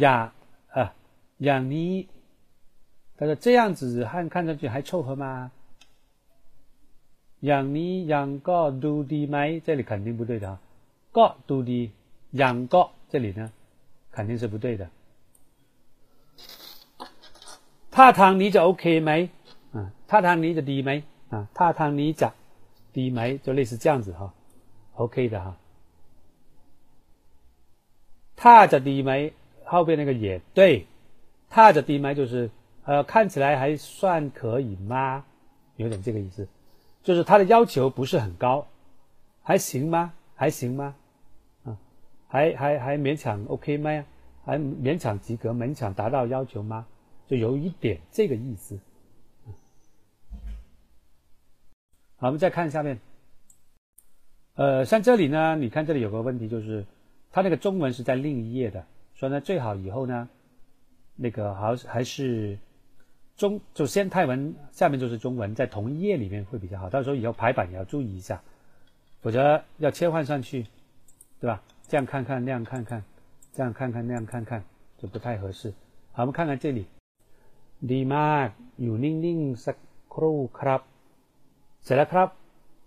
[0.00, 0.16] อย่า
[0.72, 0.88] เออ
[1.44, 1.92] อย่างนี้
[3.16, 5.26] 他说这样子看看上去还凑合吗？
[7.46, 10.46] อย่างนี้ยังก็ดูดีไหม这里肯定不对的
[11.16, 11.80] ก็ดูดี
[12.38, 13.42] อย่างก็这里呢
[14.14, 14.82] 肯定是不对的
[17.94, 19.10] ท่าทางนี้จะโอเคไหม
[19.74, 20.90] อ่าท่าทางนี้จะดีไหม
[21.32, 22.28] อ่าท่าทางนี้จะ
[22.99, 24.33] 低眉就类似这样子哈
[24.95, 25.55] ，OK 的哈。
[28.35, 29.31] 踏着低眉
[29.63, 30.85] 后边那个也对，
[31.49, 32.51] 踏着低眉就是
[32.83, 35.23] 呃看起来还算可以吗？
[35.77, 36.45] 有点这个意思，
[37.01, 38.67] 就是他的要求不是很高，
[39.43, 40.11] 还行吗？
[40.35, 40.93] 还行吗？
[41.63, 41.77] 啊，
[42.27, 44.03] 还还还勉强 OK 吗？
[44.43, 46.85] 还勉强及格，勉强达到要求吗？
[47.29, 48.77] 就有一点这个意思。
[52.18, 53.00] 好，我们再看下面。
[54.54, 56.86] 呃，像这里呢，你看这里有个问题，就是
[57.32, 60.28] 它那个中文是在另一页的，所以呢，最好以后呢，
[61.16, 62.58] 那个好还是
[63.36, 66.88] 中就先泰文，下面就是中文，在同一页里面会比较好。
[66.88, 68.42] 到时候以后排版也要注意一下，
[69.20, 70.66] 否则要切换上去，
[71.40, 71.62] 对吧？
[71.88, 73.02] 这样看看，那样看看，
[73.52, 74.62] 这样看看，那样看看，
[74.98, 75.72] 就不太合适。
[76.12, 76.86] 好，我们看看这里。
[77.92, 78.48] ดีมาก
[78.82, 79.76] อยู่นิ่งๆสัก
[80.14, 80.82] ครู่ครับ
[81.84, 82.28] เสร็จแล้วครับ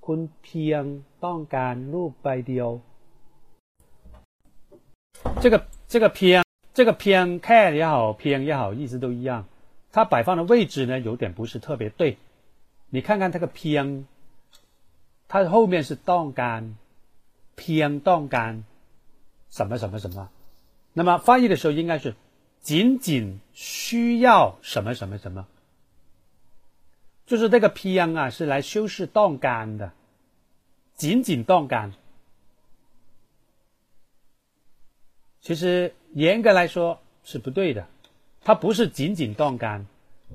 [0.06, 0.84] คุณเพียง
[1.26, 2.70] ต้องการรูปใบเดียว
[5.44, 5.56] 这个
[5.92, 6.44] 这个偏
[6.78, 9.46] 这个偏 care 也好偏也好意思都一样，
[9.92, 12.18] 它摆放的位置呢有点不是特别对。
[12.90, 14.06] 你看看这个偏，
[15.28, 16.76] 它后面是ต้องการ
[17.56, 18.64] 偏ต้องการ
[19.50, 20.30] 什么什么什么，
[20.94, 22.16] 那么翻译的时候应该是
[22.62, 25.48] 仅仅需要什么什么什么，
[27.33, 29.95] 就是这个 pn 啊，是来修饰断杆的，
[30.97, 31.95] 仅仅断杆。
[35.41, 37.89] 其实严格来说是不对的，
[38.43, 39.87] 它不是仅仅断杆，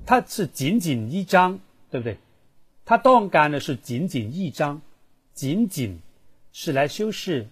[0.06, 2.16] 它是仅仅一张，对不对？
[2.84, 4.82] 它断杆呢是仅仅一张，
[5.34, 6.00] 仅仅
[6.52, 7.46] 是来修饰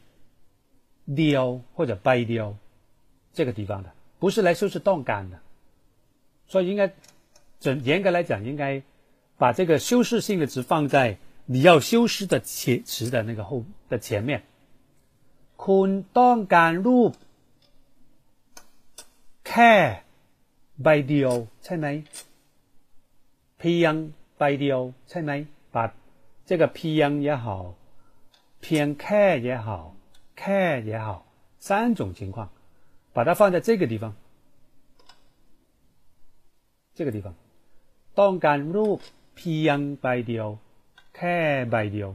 [1.14, 2.56] 钓或者掰钓
[3.32, 5.38] 这个地方的，不是来修饰断杆的。
[6.48, 6.92] 所以应该，
[7.60, 8.82] 整严格来讲应该。
[9.37, 14.43] 把这个修饰性的词放在你要修饰的前词的那个后的前面。
[15.63, 17.11] คุณต้องการรูป
[19.47, 19.73] แค่
[20.83, 21.87] ใบเดียวใช่ไหม
[23.59, 23.93] เพียง
[24.37, 25.31] ใบเดียวใช่ไหม
[25.75, 25.77] 把
[26.47, 27.45] 这个เพียง也好
[28.61, 29.67] เพียงแค่也好
[30.39, 31.07] แค่也好
[31.67, 32.37] 三种情况
[33.15, 34.03] 把它放在这个地方
[36.97, 37.35] 这个地方
[38.19, 38.99] ต้องการรูป
[39.35, 40.47] เพียงใบเดียว
[41.15, 41.37] แค่
[41.71, 42.09] ใบเดียว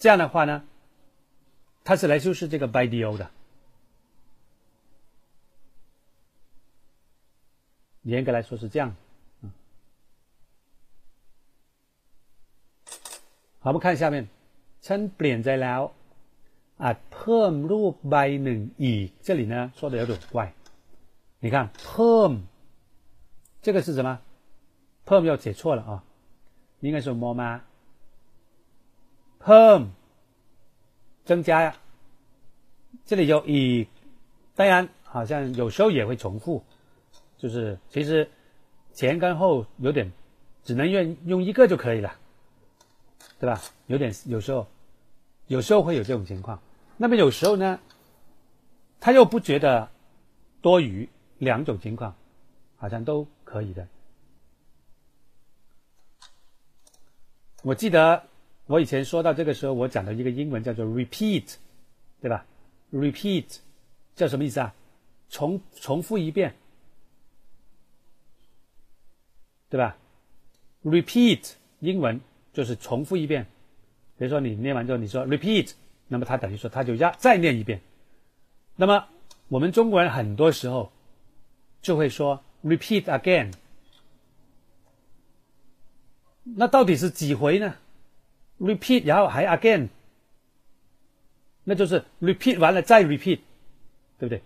[0.00, 0.52] 这样的话呢
[1.84, 3.24] 它是来修饰这个 by dio 的
[8.02, 8.94] 严格来说是这样，
[9.42, 9.52] 嗯，
[13.60, 14.26] 好，我们看下面，
[14.80, 15.80] ฉันเปลี่ยนใจแล้ว
[16.82, 20.52] อาจเพิ่มรูปใบหนึ่งอีก这里呢说的有点怪，
[21.42, 22.30] 你看เพิ่ม
[23.64, 24.18] 这个是什么？
[25.04, 26.04] เพิ่ม要写错了啊，
[26.80, 27.62] 应该是么吗？
[29.38, 29.90] เพิ่ม
[31.24, 31.76] 增加呀，
[33.04, 33.88] 这里有อี
[34.54, 36.62] 当然好像有时候也会重复。
[37.38, 38.30] 就是其实
[38.92, 40.12] 前跟后有点，
[40.62, 42.14] 只能用用一个就可以了，
[43.40, 43.60] 对吧？
[43.86, 44.68] 有点有时候，
[45.48, 46.60] 有时候会有这种情况。
[46.96, 47.80] 那么有时候呢，
[49.00, 49.90] 他又不觉得
[50.60, 52.14] 多余，两种情况
[52.76, 53.88] 好像都可以的。
[57.63, 58.23] 我记得
[58.65, 61.55] 我以前说到这个时候，我讲的一个英文叫做 repeat，
[62.21, 62.45] 对吧
[62.93, 63.57] ？repeat
[64.15, 64.73] 叫什么意思啊？
[65.29, 66.55] 重重复一遍。
[69.69, 69.97] 对吧
[70.85, 72.21] ？repeat 英文
[72.53, 73.45] 就是重复一遍。
[74.17, 75.73] 比如说你念完之后，你说 repeat，
[76.07, 77.81] 那么它等于说它就要再念一遍。
[78.77, 79.07] 那么
[79.49, 80.89] 我们中国人很多时候
[81.81, 83.51] 就会说 repeat again。
[86.55, 87.75] 那到底是几回呢
[88.59, 89.89] ？repeat 然后还 again，
[91.63, 93.39] 那就是 repeat 完了再 repeat，
[94.17, 94.41] 对不对？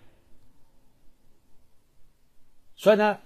[2.75, 3.19] 所以呢。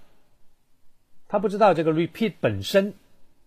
[1.28, 2.94] 他不知道这个 repeat 本身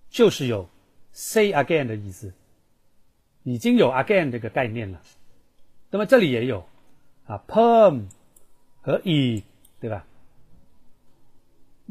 [0.09, 0.69] 就是有
[1.13, 2.33] say again 的意思，
[3.43, 5.01] 已经有 again 这个概念了。
[5.89, 6.67] 那么这里也有
[7.25, 8.09] 啊，perm
[8.81, 9.41] 和 e，
[9.79, 10.05] 对吧？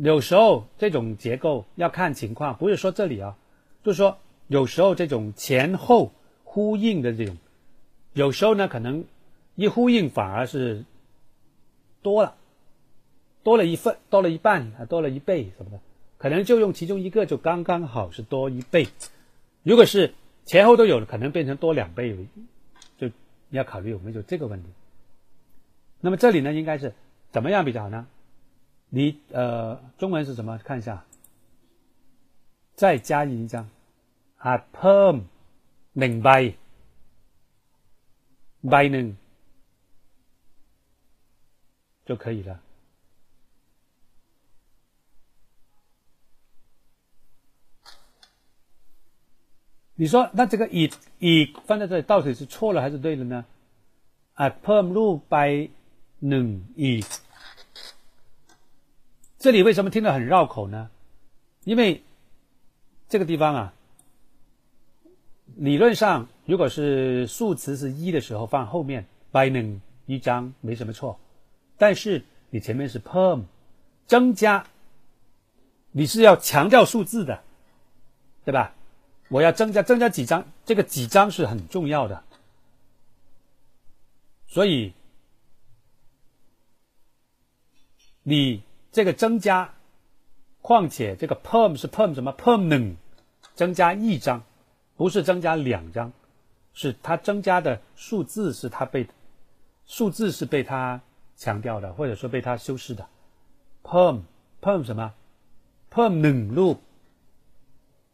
[0.01, 3.37] 有时候这种结构要看情况，不是说这里啊，
[3.83, 6.13] 就是说有时候这种前后
[6.45, 7.37] 呼应的这种，
[8.13, 9.05] 有时候呢可能
[9.57, 10.85] 一呼应反而是
[12.03, 12.37] 多了。
[13.45, 15.81] 多了一份，多了一半啊，多了一倍什么的，
[16.19, 18.89] 可能就用其中一个就刚刚好是多一倍。
[19.63, 20.13] 如果是
[20.45, 22.15] 前后都有，可能变成多两倍，
[22.99, 23.11] 就
[23.49, 24.69] 要考虑有没有这个问题。
[26.01, 26.93] 那么这里呢，应该是
[27.31, 28.07] 怎么样比较好呢？
[28.90, 30.58] 你呃，中文是什么？
[30.60, 31.04] 看一下，
[32.76, 33.70] 再加一张
[34.38, 35.24] 啊，perm
[35.96, 36.56] หใบ
[38.62, 39.16] ห
[42.06, 42.60] 就可以了。
[49.96, 53.46] 你说那这个以以放在这里到底是错了还是对的呢？
[54.34, 57.04] 啊，perm รูปให一，
[59.39, 60.91] 这里为什么听得很绕口呢？
[61.65, 62.03] 因为
[63.09, 63.75] 这个地方啊，
[65.57, 71.21] 理论上，如果是数词是一的时候放后面，by 能一张没什么错。
[71.77, 73.45] 但是你前面是 perm，
[74.07, 74.67] 增加，
[75.93, 77.43] 你是要强调数字的，
[78.45, 78.75] 对吧？
[79.29, 82.25] 我要增加增加几张，这个几张是很重要的。
[84.47, 84.95] 所以
[88.23, 88.63] 你
[88.99, 89.75] 这个增加，
[90.61, 92.97] 况且这个 perm 是 perm 什么 permanent，
[93.55, 94.43] 增加一张。
[94.97, 96.13] 不是增加两张，
[96.75, 99.07] 是它增加的数字是它被
[99.87, 101.01] 数字是被它
[101.37, 103.07] 强调的，或者说被它修饰的。
[103.85, 104.23] perm
[104.61, 105.15] perm 什么
[105.93, 106.81] ？perm 冷录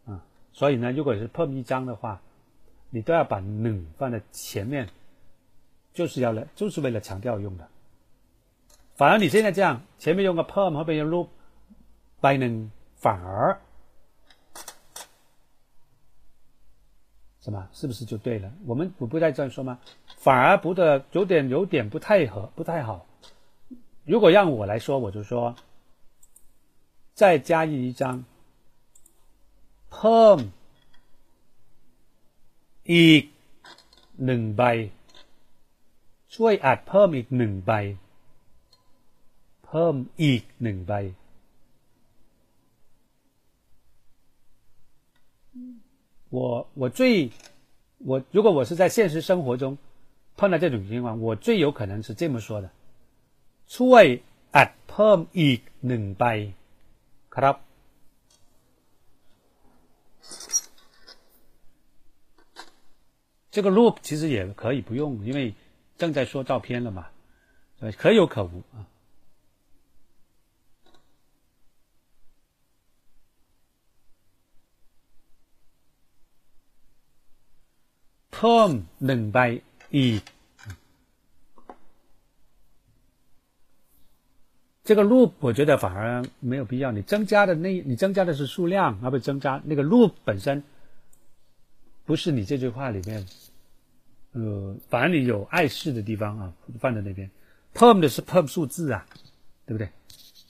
[0.05, 0.21] 啊，
[0.53, 2.21] 所以呢，如果是 perm 一张的话，
[2.91, 4.91] 你都要把 n 放在前面，
[5.95, 7.67] 就是要来就是为了强调用的。
[8.96, 13.60] 反而你现在这样，前面用个 perm 后边用 loop，by 冷反而。
[17.42, 17.68] 什么？
[17.72, 18.52] 是不是就对了？
[18.66, 19.80] 我们不不再这样说吗？
[20.18, 23.06] 反而不的有点有点不太合，不太好。
[24.06, 25.56] 如果让我来说，我就说
[27.14, 28.26] 再加一张
[29.90, 30.48] perm
[32.84, 33.24] อีก
[34.26, 34.62] หนึ่งใบ
[36.34, 37.72] ช่วยอัดเพิ่มอีกหนึ่งใบ
[38.03, 38.03] เ
[39.74, 40.94] พิ่มอีกหนึ่งใบ
[46.36, 47.32] 我我最
[48.10, 49.78] 我如果我是在现实生活中
[50.38, 52.70] 碰到这种情况，我最有可能是这么说的：
[53.68, 54.06] ช่วย
[54.56, 56.24] อัดเพิ่มอีกหนึ่งใบ
[57.36, 57.58] ครับ。
[63.52, 65.56] 这个 loop 其实也可以不用，因为
[65.98, 67.08] 正在说照片了嘛，
[67.98, 68.86] 可有可无啊。
[78.44, 78.70] พิ่ม
[79.06, 79.38] หนึ่งใบ
[79.96, 80.22] อีก
[84.88, 86.92] 这个 loop 我觉得反而没有必要。
[86.92, 90.64] 你增加的那，你增加的是数量，而不是增加那个 loop 本身，
[92.06, 93.24] 不是你这句话里面，
[94.34, 97.30] 呃，反而你有碍事的地方啊，放在那边。
[97.76, 99.06] perm 的是 perm 数字啊，
[99.68, 99.88] 对不对？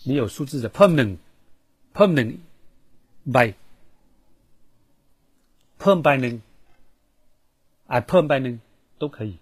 [0.03, 2.37] 你有数字的 permanent，permanent
[3.25, 3.51] by，perm
[6.01, 6.41] by 能。
[7.86, 8.60] 啊，perm by 呢
[8.98, 9.38] 都可以，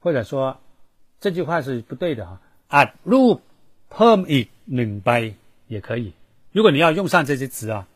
[0.00, 0.60] 或者说
[1.20, 2.40] 这句话是不对的哈。
[2.68, 3.40] at loop
[3.90, 5.34] perm 一明白
[5.68, 6.12] 也可以。
[6.52, 7.88] 如果你要用上这些词啊，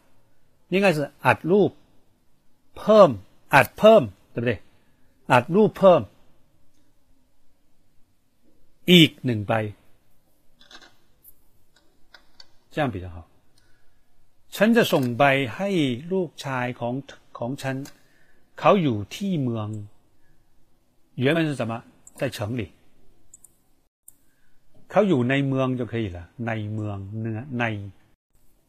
[0.68, 1.72] 应该是 at loop
[2.74, 3.18] perm
[3.50, 4.62] at perm 对不对
[5.26, 6.06] ？at loop perm
[8.84, 9.74] 一明白。
[12.75, 13.27] 这样比较好。
[14.55, 15.23] ฉันจะส่งใบ
[15.55, 15.69] ให้
[16.11, 16.93] ลูกชายของ
[17.37, 17.75] ของฉัน
[18.59, 19.67] เขาอยู่ที่เมือง
[21.15, 21.73] 原文是什么？
[22.19, 22.63] 在城里。
[24.89, 26.17] เขาอยู่ในเมือง就可以了。
[26.47, 27.63] ในเมืองเนื้อใน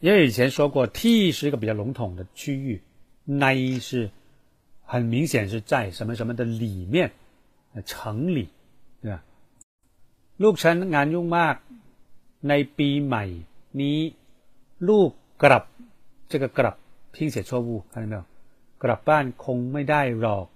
[0.04, 2.80] 因为以前说过，t 是一个比较笼统的区域，
[3.24, 4.10] ใน是
[4.84, 7.10] 很明显是在什么什么的里面，
[7.86, 8.48] 城里，
[9.00, 9.22] 对吧？
[10.38, 11.56] ลูกฉันงานยุ่งมาก
[12.48, 13.24] ในปีใหม่
[13.78, 14.14] 你
[14.86, 15.64] 路กลับ
[16.28, 16.74] 这个กลับ
[17.12, 18.24] 拼写错误，看到没有？
[18.82, 20.46] กลับบ้านคงไม่ได้หรอก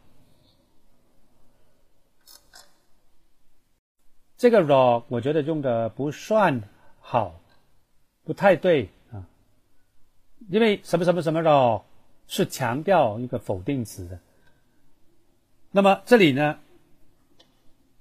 [4.40, 6.62] 这个หรอก我觉得用的不算
[7.00, 7.40] 好，
[8.24, 9.24] 不太对啊。
[10.50, 11.82] 因为什么什么什么หรอก
[12.26, 14.18] 是强调一个否定词的。
[15.70, 16.58] 那么这里呢，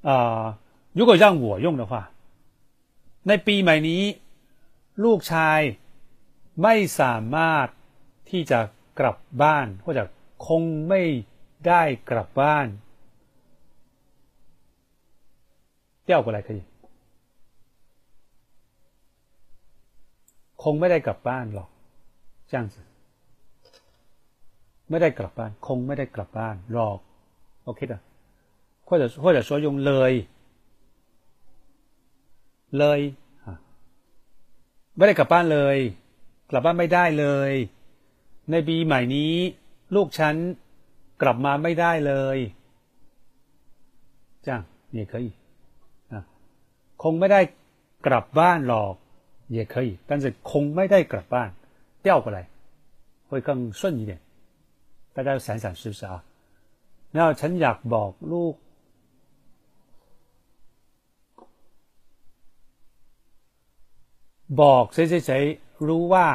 [0.02, 0.58] 啊，
[0.94, 2.10] 如果让我用的话，
[3.24, 4.02] ในปีใหม่นี้
[5.04, 5.60] ลูกชาย
[6.64, 7.68] ไม่สามารถ
[8.30, 8.60] ที่จะ
[9.00, 10.00] กลับบ้าน或者
[10.48, 11.02] คงไม่
[11.68, 12.68] ได้กลับบ้าน
[16.08, 16.60] 调过来可以
[20.64, 21.70] คงไม่ได้กลับบ้านหรอก
[22.50, 22.76] 这样子
[24.90, 27.00] ไม่ได้กลับบ้านคงไม่ได้กลับบ้านหรอก
[27.64, 27.94] โอเค的
[28.88, 30.14] 或者或者说用เลย
[32.78, 33.00] เลย
[34.96, 35.78] ไม่ได้กลับบ้านเลย
[36.50, 37.52] กลับบ้านไม่ได้เลย
[38.52, 39.34] ในปีใหม่นี้
[39.96, 40.36] ลูกฉัน
[41.22, 42.38] กลับมาไม่ได้เลย
[44.48, 44.62] จ้าง
[44.98, 45.28] 也可以
[46.14, 46.16] 啊
[47.04, 47.42] คงไม่ได้
[48.08, 48.94] กลับบ้านหรอก
[49.56, 51.50] 也可以但是คงไม่ได้กลับบ้าน
[52.04, 52.38] 调过来
[53.30, 54.12] 会更顺一点
[55.16, 56.14] 大家想想是不是啊
[57.14, 58.54] แล้วฉันอยากบอกลูก
[64.62, 66.28] บอก谁谁谁รู้ว่า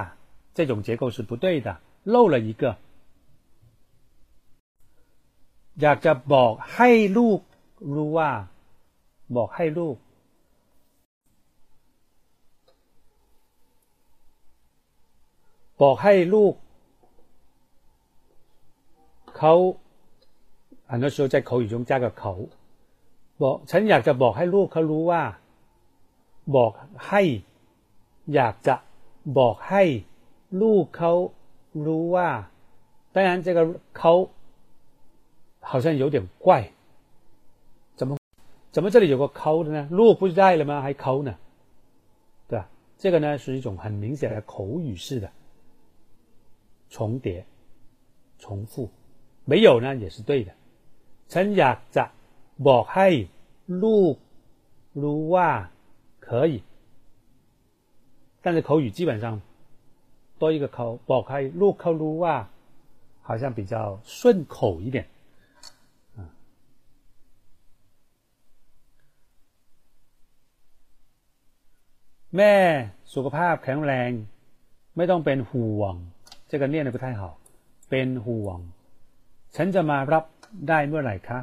[0.57, 1.69] 这种结构是不对的，
[2.05, 2.63] 漏了一个。
[5.83, 7.41] อยากจะบอกให้ลูก
[7.95, 8.31] รู้ว่า
[9.37, 9.97] บอกให้ลูก
[15.83, 16.55] บอกให้ลูก
[19.37, 19.55] เขา
[20.91, 22.23] 很多时候在口语中加个口
[23.43, 25.23] บอกฉันอยากจะบอกให้ลูกเขารู้ว่า
[26.57, 26.73] บอก
[27.09, 27.23] ให้
[28.35, 28.75] อยากจะ
[29.39, 29.85] บอกให้
[30.63, 31.13] ลูกเขา
[31.87, 32.29] รู้ว่า
[33.15, 33.59] 当然这个
[33.99, 34.13] เขา
[35.61, 36.71] 好像有点怪，
[37.97, 38.17] 怎么
[38.73, 39.89] 怎么这里有个抠的呢？
[39.91, 40.81] 路不是带了吗？
[40.81, 41.37] 还抠呢？
[42.49, 42.69] 对吧？
[42.99, 45.31] 这个呢是一种很明显的口语式的
[46.89, 47.45] 重叠、
[48.39, 48.89] 重复，
[49.45, 50.53] 没有呢也是对的。
[51.29, 52.05] ฉันอยากจะ
[52.69, 53.09] บอกให้
[53.85, 54.15] ลูก
[55.03, 55.51] รู้ว่า
[56.21, 56.63] 可以，
[58.45, 59.41] 但是口语基本上
[60.39, 62.37] 多一个口，บอกให้ลูกเขารู้ว่า，
[63.27, 65.07] 好像比较顺口一点。
[72.37, 72.55] แม่
[73.15, 74.11] สุขภาพแข็งแรง
[74.97, 75.95] ไม่ต้องเป็นห่วง
[76.51, 77.23] 这个念的不太好
[77.91, 78.59] เป็นห่วง
[79.57, 80.25] ฉันจะมารับ
[80.69, 81.39] ได้เมื่อไหร่คะ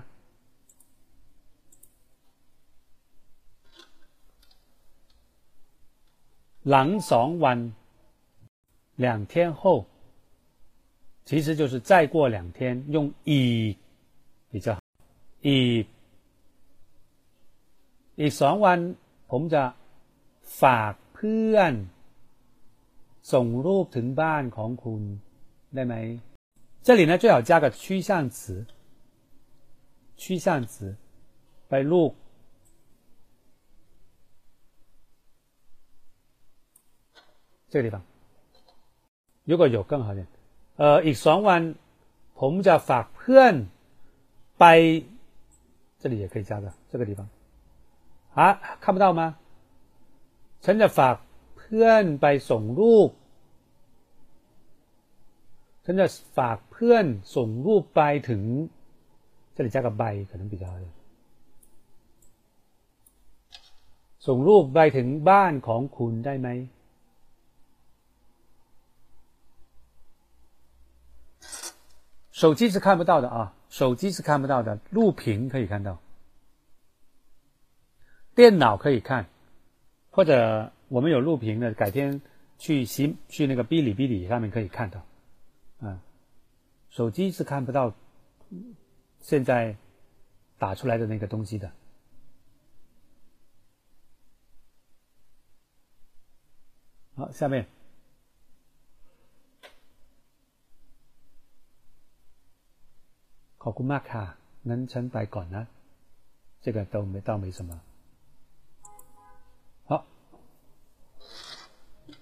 [6.69, 7.59] หลังสองวัน
[9.03, 9.85] 两天后
[11.27, 12.57] 其实就是再过两天
[12.95, 13.75] 用อี
[14.51, 14.79] 比较好
[15.45, 15.85] อี
[18.19, 18.79] อีกสองวัน
[19.31, 19.63] ผมจะ
[20.61, 21.73] ฝากเพื่อน
[23.31, 25.01] ส่งรูปถึงบ้านของคุณ
[25.75, 25.95] ได้ไหม
[26.85, 28.65] 这里呢最好加个趋向词
[30.21, 30.95] 趋向词
[31.69, 32.11] ไปลูก
[37.71, 38.01] 这个地方
[39.49, 40.25] 如果有更好点
[40.77, 41.61] เอ่ออีกสองวัน
[42.39, 43.53] ผมจะฝากเพื่อน
[44.59, 44.65] ไป
[45.99, 47.27] 这里也可以加的这个地方
[48.39, 48.41] 啊
[48.83, 49.21] 看不到吗
[50.63, 51.15] ฉันจะฝาก
[51.57, 53.09] เพื่อนไปส่งรูป
[55.85, 56.07] ฉันจะ
[56.37, 57.05] ฝากเพื่อน
[57.35, 58.43] ส่งรูปไปถึง
[59.55, 60.75] 这里加个ไป可能比较好
[64.27, 66.47] ส่งรูปไปถึงบ้านของคุณได้ไหม
[72.42, 76.00] 手机是看不到的啊，手机是看不到的，录屏可以看到，
[78.34, 79.28] 电脑可以看。
[80.10, 82.20] 或者我们有录屏的，改天
[82.58, 85.06] 去新去那个哔哩哔哩上面可以看到，
[85.78, 86.02] 啊，
[86.90, 87.94] 手机是看不到
[89.20, 89.76] 现在
[90.58, 91.70] 打出来的那个东西的。
[97.14, 97.68] 好，下面，
[103.63, 104.23] ขอบคุณมากค่ะ
[104.69, 105.63] งั้นฉันไปก่อนนะ
[106.63, 107.71] 这个都没倒没什么。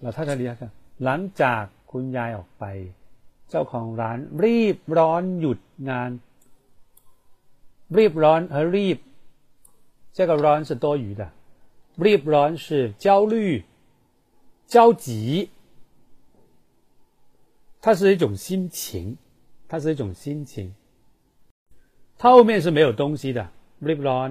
[0.01, 0.55] เราถ้าจะเรียก
[1.03, 2.63] หลังจากคุณยายออกไป
[3.49, 6.09] เจ้าของร้านรีบร้อนหยุดงาน
[7.97, 8.97] รีบร้อน和รีบ
[10.17, 11.23] 这个ร้อน是多余的
[12.05, 12.65] รีบร้อน是
[13.05, 13.35] 焦虑
[14.73, 14.75] 焦
[15.05, 15.05] 急
[17.83, 19.17] 它是一种心情
[19.69, 20.73] 它是一种心情
[22.19, 23.39] 它后面是没有东西的
[23.81, 24.29] รีบร้อน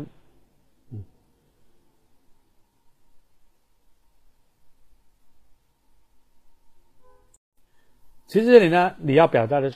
[8.26, 9.72] 其实这里呢，你要表达的，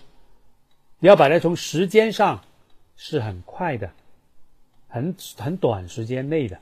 [0.99, 2.43] 你要把它从时间上
[2.97, 3.93] 是很快的，
[4.89, 6.59] 很很短时间内的，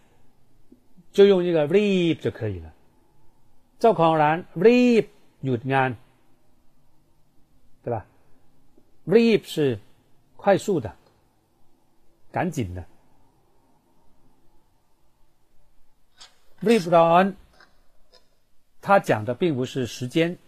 [1.12, 2.70] 就用一个 reap 就可以了。
[3.79, 5.07] เจ้าของร้าน reap
[5.45, 5.91] หยุดงาน，
[7.83, 8.05] 对吧？
[9.07, 9.79] reap 是
[10.37, 10.95] 快速的，
[12.32, 12.86] 赶紧的
[16.62, 17.34] ，libra。
[18.84, 20.40] 他讲的并不是时间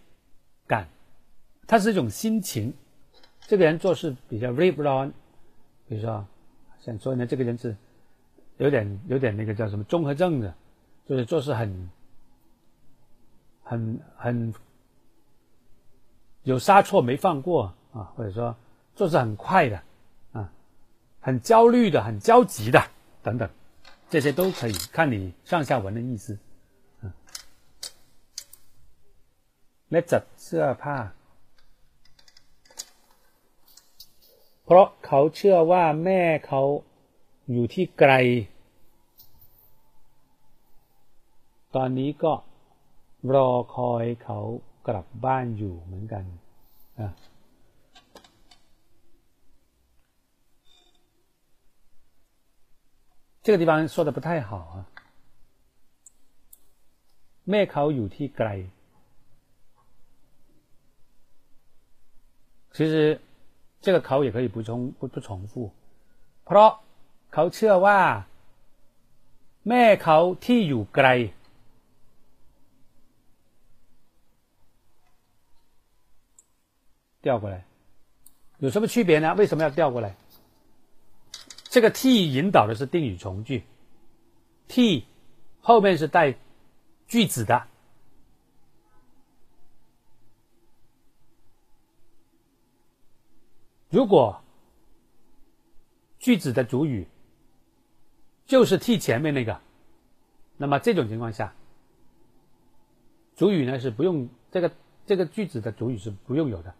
[0.66, 0.88] 感，
[1.68, 2.74] 他是一种心情。
[3.42, 5.12] 这个人做事比较 libra，
[5.86, 6.26] 比如说，
[6.80, 7.76] 像，所以呢，这个人是
[8.56, 10.52] 有点、有点那个叫什么综合症的，
[11.06, 11.90] 就是做事很、
[13.62, 14.52] 很、很
[16.42, 18.56] 有杀错没放过啊，或者说
[18.96, 19.80] 做事很快的。
[21.23, 22.77] 很焦虑的、很焦急的
[23.21, 23.49] 等等，
[24.09, 26.37] 这些都可以看你上下文的意思。
[27.01, 27.11] 嗯，
[29.89, 30.13] Let's
[30.45, 30.97] สื้อผ้า
[34.65, 36.61] เพราะเขาเชื่อว่าแม่เขา
[37.51, 38.13] อยู่ที่ไกล
[41.75, 42.33] ตอนนี้ก็
[43.33, 44.39] รอคอยเขา
[44.87, 46.23] กลับบ้านอยู่เหมือนกัน
[46.99, 47.07] อ่ะ
[53.43, 54.85] 这个地方说的不太好啊。
[57.49, 58.49] แม่เขาอยู่ที่ไกล
[62.75, 63.19] 其实
[63.81, 64.69] 这个เขา也可以不重
[64.99, 65.71] 不不重复
[66.45, 66.71] เพราะ
[67.33, 67.99] เขาเชื่อว่า
[69.69, 71.07] แม่เขาที่อยู่ไกล
[77.21, 77.65] 调过来
[78.59, 79.33] 有什么区别呢？
[79.35, 80.15] 为什么要调过来？
[81.74, 83.64] 这个 t 引导的是定语从句
[84.68, 85.04] ，t
[85.60, 86.36] 后面是带
[87.08, 87.66] 句子的。
[93.90, 94.40] 如果
[96.20, 97.08] 句子的主语
[98.46, 99.60] 就是 t 前面那个，
[100.56, 101.56] 那么这种情况下，
[103.34, 104.70] 主语呢是不用这个
[105.06, 106.72] 这个句子的主语是不用有的。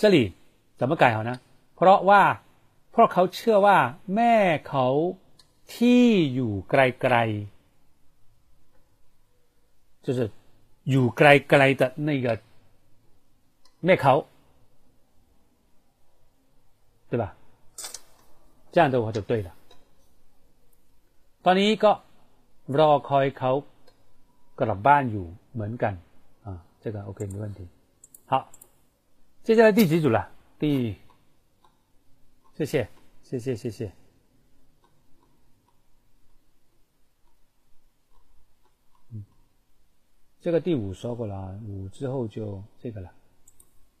[0.00, 0.16] 这里
[0.78, 1.30] 怎么改好呢？
[1.76, 2.22] เพราะว่า
[2.90, 3.78] เพราะเขาเชื่อว่า
[4.14, 4.34] แม่
[4.68, 4.86] เขา
[5.74, 6.04] ที่
[6.34, 10.18] อยู่ไกลๆ就是
[10.90, 12.26] อยู่ไกลๆ的那个
[13.84, 14.14] แม่เขา
[17.10, 17.24] 对吧？
[18.72, 19.48] 这样的话就对了。
[21.44, 21.92] ตอนนี้ก็
[22.78, 23.52] รอคอยเขา
[24.58, 25.94] กลับบ้านอยู่เหมือนกัน
[26.46, 26.48] 啊，
[26.82, 27.60] 这个 OK 没问题。
[28.26, 28.57] 好。
[29.43, 30.31] 接下来第几组了？
[30.59, 30.95] 第，
[32.55, 32.87] 谢谢，
[33.23, 33.91] 谢谢，谢谢。
[39.11, 39.25] 嗯，
[40.39, 43.11] 这个第五说过了啊，五之后就这个了。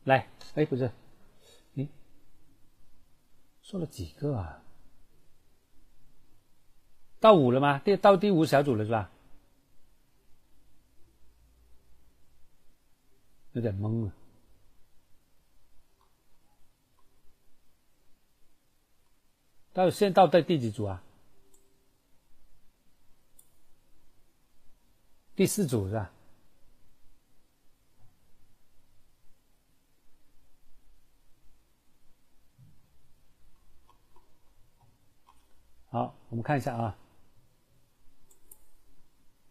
[0.03, 0.91] 来，哎，不是，
[1.73, 1.89] 你
[3.61, 4.61] 说了几个啊？
[7.19, 7.79] 到五了吗？
[7.79, 9.09] 第到第五小组了是吧？
[13.53, 14.13] 有点懵了。
[19.79, 21.01] 到现在到第第几组啊？
[25.37, 26.11] 第四组是吧？
[35.91, 36.97] 好，我们看一下啊，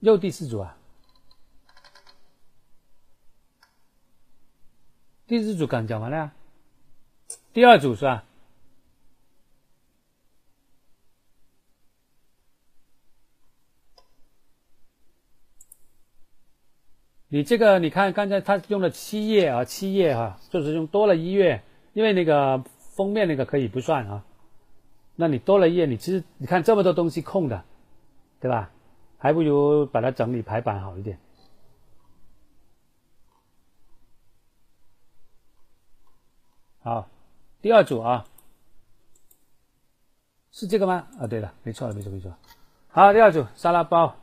[0.00, 0.76] 又第四组啊，
[5.26, 6.34] 第四组刚讲完了呀，
[7.54, 8.26] 第二组是吧？
[17.30, 21.62] 你这个，你看刚才他用了七页啊，七页哈，就是用多了一页，
[21.92, 22.64] 因为那个
[22.96, 24.24] 封面那个可以不算啊。
[25.14, 27.64] 那你多了一页，你其实你看这么多东西空的，
[28.40, 28.70] 对吧？
[29.18, 31.18] 还不如把它整理排版好一点。
[36.80, 37.10] 好，
[37.60, 38.24] 第二组啊，
[40.50, 41.06] 是这个吗？
[41.20, 42.32] 啊，对了，没错，没错，没错。
[42.86, 44.16] 好，第二组沙拉包，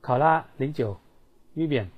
[0.00, 0.96] 考拉零九。
[1.56, 1.90] 一边，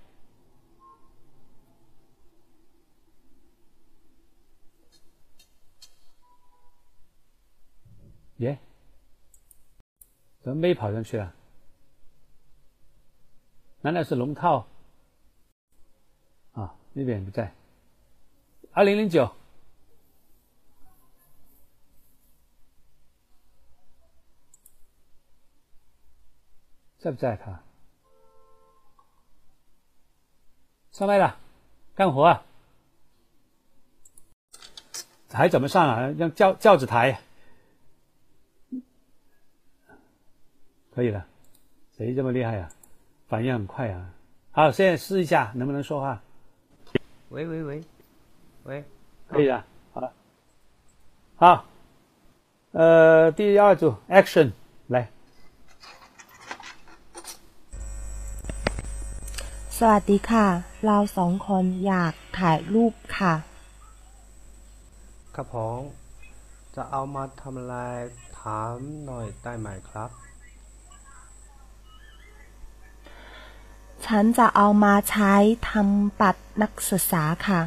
[8.36, 8.56] 耶，
[10.42, 11.34] 怎么没跑上去了？
[13.80, 14.68] 难道是龙套？
[16.52, 17.52] 啊，那边不在。
[18.70, 19.28] 二零零九，
[26.98, 27.64] 在不在他？
[30.98, 31.36] 上麦了，
[31.94, 32.42] 干活啊！
[35.30, 36.12] 还怎么上啊？
[36.18, 37.20] 让轿轿子抬，
[40.92, 41.24] 可以了。
[41.96, 42.68] 谁这么厉害呀？
[43.28, 44.10] 反应很快啊！
[44.50, 46.20] 好，现在试一下能不能说话。
[47.28, 47.84] 喂喂喂，
[48.64, 48.84] 喂，
[49.28, 49.64] 可以了。
[49.92, 50.12] 好了，
[51.36, 51.64] 好，
[52.72, 54.50] 呃，第二组 action
[59.82, 60.46] สวัสดีค่ะ
[60.84, 63.34] เราสองคนอยากถ่ายรูปค่ะ
[65.34, 65.78] ครับผม
[66.76, 67.76] จะเอามาทำอะไร
[68.38, 68.74] ถาม
[69.04, 70.10] หน่อยได้ไหมครับ
[74.06, 75.34] ฉันจะเอามาใช้
[75.70, 77.60] ทำบัตรนักศึกษาค่ะ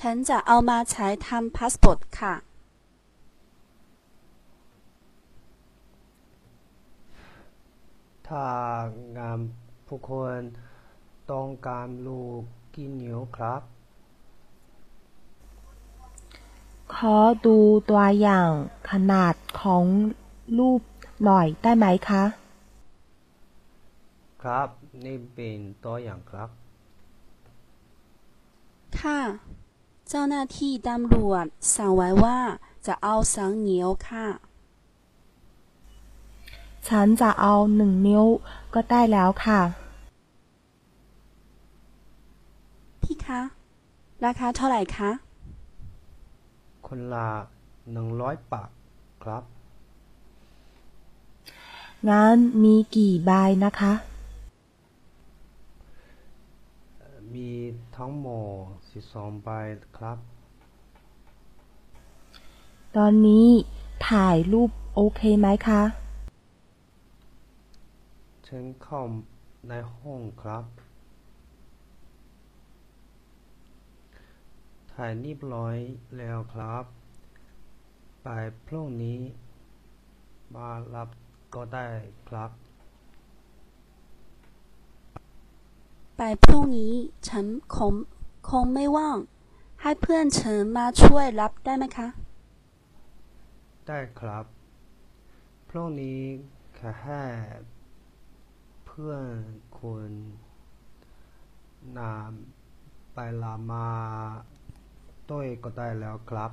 [0.00, 2.34] ฉันจะเอามาใช้ทำพาสปอร์ตค่ะ
[8.28, 8.46] ถ้า
[9.18, 9.38] งาน
[9.86, 10.40] ผู้คน
[11.32, 12.40] ต้องการลูก
[12.74, 13.60] กี่นิ้วครับ
[16.94, 17.16] ขอ
[17.46, 17.56] ดู
[17.88, 18.50] ตัวอย่าง
[18.90, 19.84] ขนาดของ
[20.58, 20.80] รูป
[21.24, 22.24] หน่อยได้ไหมคะ
[24.42, 24.68] ครับ
[25.04, 26.48] นี่เป็นตัวอย่างครับ
[29.00, 29.20] ค่ะ
[30.08, 31.44] เจ้าหน้าที่ตำรวจ
[31.74, 32.38] สั่งไว้ว่า
[32.86, 34.26] จะเอาสองนิ้วค่ะ
[36.88, 38.24] ฉันจะเอาหนึ่งนิ้ว
[38.74, 39.60] ก็ได้แล้วค่ะ
[43.02, 43.40] พี่คะ
[44.24, 45.10] ราคาเท่าไหร่คะ
[46.86, 47.28] คนละ
[47.92, 48.70] หนึ่งร้อยบาท
[49.22, 49.42] ครับ
[52.08, 53.30] งั้นมีกี่ใบ
[53.64, 53.92] นะคะ
[57.34, 57.50] มี
[57.96, 59.48] ทั้งหมดสิบสองใบ
[59.96, 60.18] ครับ
[62.96, 63.46] ตอนนี้
[64.08, 69.02] ถ่ายรูปโอเคไหมคะเชิญเข้า
[69.68, 70.64] ในห้องครับ
[74.92, 75.76] ถ่ายเรียบร้อย
[76.18, 76.84] แล้วครับ
[78.22, 78.28] ไป
[78.66, 79.18] พรุ่งนี้
[80.54, 81.08] มารับ
[81.54, 81.86] ก็ได้
[82.28, 82.50] ครับ
[86.16, 86.92] ไปพรุ่งนี้
[87.28, 87.46] ฉัน
[87.76, 87.94] คง
[88.50, 89.18] คงไม่ว่าง
[89.82, 92.08] ให้เพื่อนฉันมาช่วยรับได้ไหมคะ
[93.86, 94.44] ได้ครับ
[95.68, 96.20] พรุ่งนี้
[96.74, 97.22] แค่ให้
[97.72, 99.38] เพื่อน
[99.78, 100.10] คุณ
[101.98, 103.88] นำไปลามา
[105.30, 106.50] ด้วยก็ได้แล้วครับ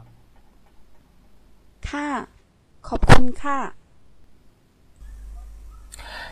[1.90, 2.10] ค่ะ
[2.88, 3.60] ขอบคุณค่ะ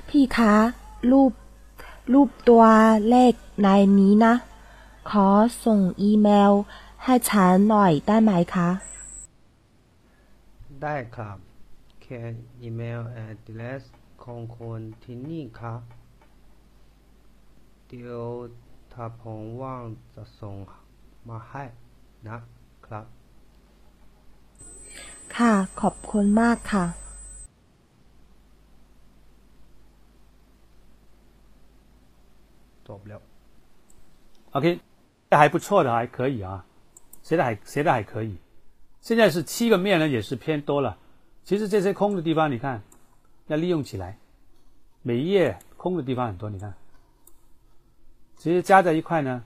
[0.07, 0.55] พี่คะ
[1.11, 1.31] รูป
[2.13, 2.63] รูปตัว
[3.09, 3.67] เลขใน
[3.99, 4.33] นี้นะ
[5.09, 5.27] ขอ
[5.65, 6.53] ส่งอีเมล
[7.03, 8.69] ให้ฉันหน่อยได้ไหมคะ
[10.81, 11.37] ได้ครับ
[12.01, 12.21] แค่
[12.61, 13.81] อีเมล address
[14.23, 18.24] ของคนที่นี่ครับเดี๋ยว
[18.92, 19.82] ถ้าผมว่าง
[20.14, 20.56] จะส่ง
[21.28, 21.64] มาให้
[22.28, 22.36] นะ
[22.86, 23.04] ครับ
[25.34, 26.84] ค่ะ ขอบคุณมากค่ะ
[32.88, 33.20] จบแล้ว
[34.56, 34.66] OK，
[35.30, 36.64] 这还不错的，还可以啊，
[37.22, 38.36] 写的还写的还可以。
[39.00, 40.96] 现在是七个面呢，也是偏多了。
[41.42, 42.82] 其实这些空的地方，你看
[43.48, 44.18] 要利用起来，
[45.02, 46.72] 每一页空的地方很多，你看，
[48.38, 49.44] 其实加在一块呢，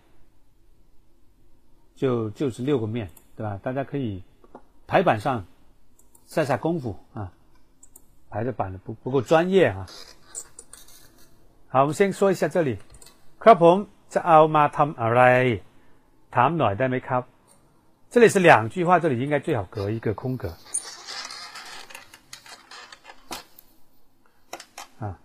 [1.95, 3.61] 就就是六个面，对吧？
[3.63, 4.23] 大家可以
[4.87, 5.47] 排版上
[6.27, 7.33] 下下功夫啊，
[8.31, 9.87] 排的版的不不够专业啊。
[11.69, 12.79] 好，我们先说一下这里，
[13.39, 15.21] ครับผมจะเอามาทำอะไร
[16.35, 17.23] ถามหน่อยได้ไหมครับ？
[18.11, 20.49] 这里是两句话，这里应该最好隔一个空格
[24.99, 25.19] 啊。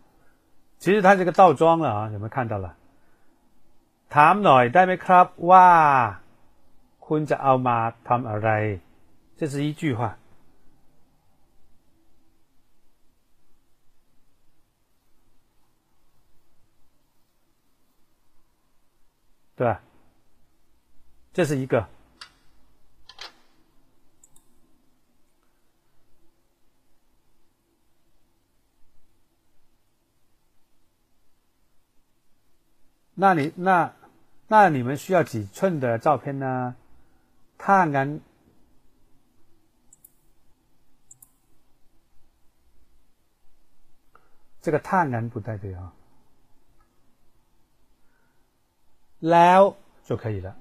[0.79, 2.75] 其实它这个倒装了啊，有没有看到了？
[4.13, 5.67] ถามหน่อยได้ไหมครับว่า
[7.07, 7.77] คุณจะเอามา
[8.07, 8.49] ทำอะไร？
[9.37, 10.01] 这是一句话。
[19.55, 19.81] 对吧？
[21.33, 21.87] 这是一个。
[33.15, 33.93] 那你那
[34.47, 36.75] 那你们需要几寸的照片呢？
[37.57, 38.09] ถ้างั้น
[44.61, 45.93] 这个ถ้างั้น不太对啊。
[49.31, 49.75] แล้ว
[50.07, 50.55] 就可以了。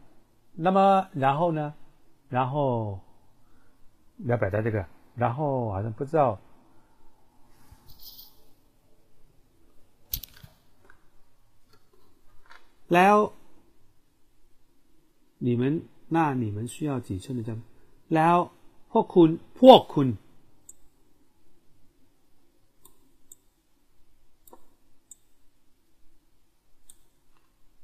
[0.54, 1.74] 那么然后呢？
[2.28, 3.00] 然后
[4.24, 4.86] 要表达这个，
[5.16, 6.38] 然后好像不知道。
[12.88, 13.16] แล้ว
[15.38, 15.62] 你们
[16.08, 17.62] 那你们需要几寸的照片？
[18.14, 18.36] แล้ว
[18.92, 19.28] พวกคุณ
[19.60, 20.08] พวกคุณ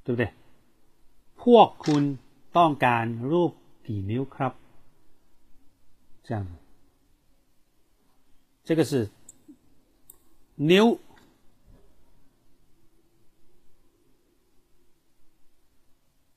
[0.04, 0.24] 对不对？
[1.42, 2.02] พวกคุณ
[2.56, 3.52] ต้องการรูป
[3.86, 4.52] กี่นิ้วครับ？
[6.26, 6.52] 这样子，
[8.66, 8.92] 这个是
[10.70, 10.86] นิ้ว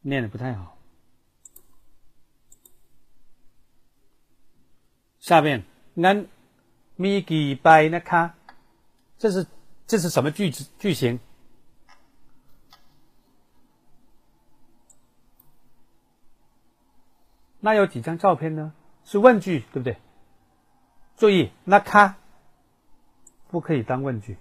[0.03, 0.74] 念的不太好。
[5.26, 5.64] 下面
[5.96, 6.28] 俺
[6.94, 8.36] 咪给拜那卡，
[9.18, 9.44] 这是
[9.84, 11.18] 这是什么句子句型？
[17.58, 18.72] 那有几张照片呢？
[19.04, 19.98] 是问句，对不对？
[21.16, 22.14] 注意，那卡
[23.48, 24.36] 不可以当问句，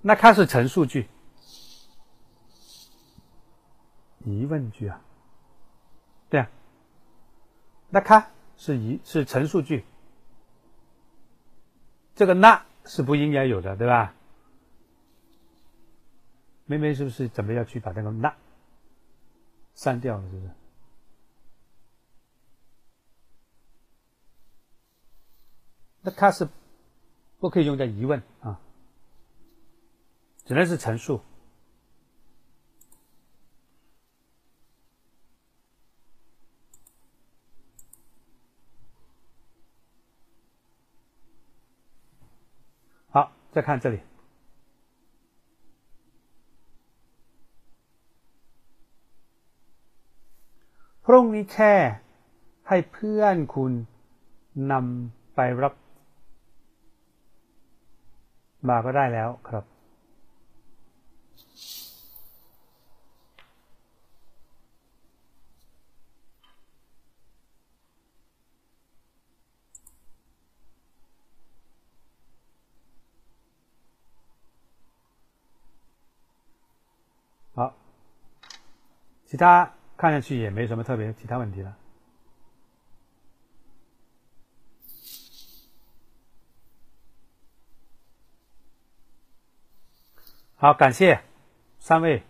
[0.00, 1.06] 那卡是陈述句、
[4.24, 5.02] 疑问句啊。
[6.30, 6.48] 对啊，
[7.90, 8.30] 那卡
[8.64, 9.84] 是疑是陈述句，
[12.14, 14.14] 这个那是不应该有的，对吧？
[16.66, 18.36] 妹妹是不是准备要去把那个那
[19.74, 20.22] 删掉了？
[20.30, 20.50] 是不是？
[26.02, 26.48] 那它是
[27.40, 28.60] 不可以用在疑问啊，
[30.44, 31.20] 只能是陈述。
[43.53, 43.97] 再看这里。
[51.05, 51.73] พรุ่งนี้แค่
[52.67, 53.71] ให้เพื่อนคุณ
[54.71, 55.73] นำไปรับ
[58.67, 59.70] มาก็ได้แล้วครับ。
[79.32, 81.74] 其他看上去也没什么特别其他问题了。
[90.56, 91.24] 好，感谢
[91.78, 92.22] 三位。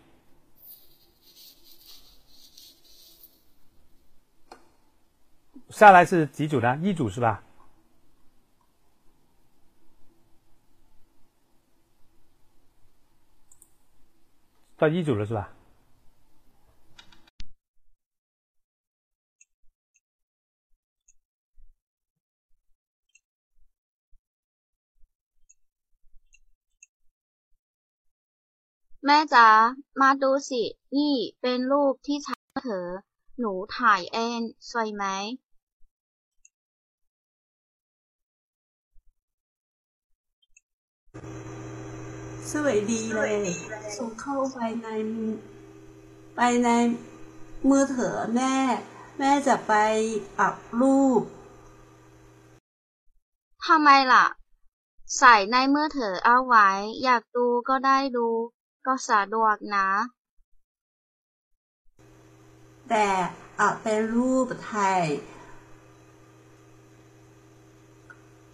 [5.70, 6.76] 下来是几组呢？
[6.84, 7.42] 一组是吧？
[14.76, 15.52] 到一组了是吧？
[29.06, 29.48] แม่จ๋า
[30.00, 30.62] มาดูสิ
[30.96, 32.86] นี่เป็นรูปที่ใช้มือถือ
[33.38, 34.40] หนูถ่ายเอง
[34.70, 35.04] สวยไหม
[42.50, 43.44] สวยดีเลย
[43.96, 44.88] ส่งเข้าไปใน
[46.36, 46.68] ไปใน
[47.70, 48.54] มือถือแม่
[49.18, 49.72] แม่จะไป
[50.40, 51.22] อัพรูป
[53.66, 54.26] ทำไมล่ะ
[55.18, 56.68] ใส่ในมือถือเอาไว้
[57.04, 58.28] อยากดูก็ได้ดู
[58.86, 59.88] ก็สะดวกนะ
[62.88, 63.08] แต่
[63.60, 65.04] อาจเป็นรูปถ่าย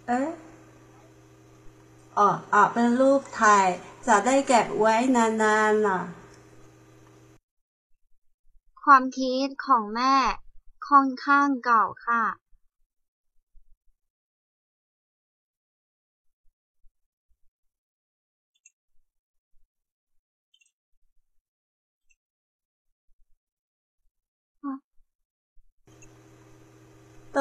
[0.07, 0.29] เอ๊ะ
[2.17, 3.67] อ๋ออาจเป็นรูปถ่าย
[4.07, 5.25] จะได้เก็บไว้นา
[5.71, 6.01] นๆน่ะ
[8.83, 10.15] ความคิดของแม่
[10.89, 12.23] ค่อนข้างเก่าค่ะ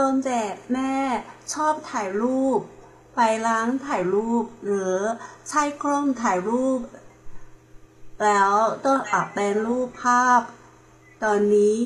[0.00, 0.94] ตอนเด็กแม่
[1.52, 2.60] ชอบถ่ายรูป
[3.14, 4.96] ไปร้านถ่ายรูป หรือ
[5.48, 6.80] ใช้กล้องถ่ายรูป
[8.22, 8.52] แล้ว
[8.84, 10.40] ต้องอัพเป็นรูปภาพ
[11.22, 11.76] ตอนนี้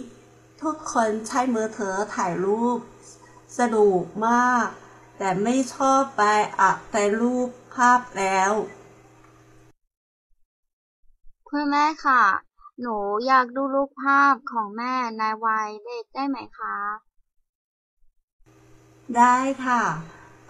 [0.62, 2.78] ทุกคนใช้มือถือถ่ายรูป
[3.58, 4.66] สะดวกมาก
[5.18, 6.22] แต่ไม่ชอบไป
[6.60, 8.52] อัพเป็นรูปภาพแล้ว
[11.48, 12.24] คุณแม่ค่ะ
[12.80, 12.96] หนู
[13.26, 16.76] อยากดูรูปภาพของแม่ในวัยเด็กได้ไหมคะ
[19.16, 19.82] ได้ค่ะ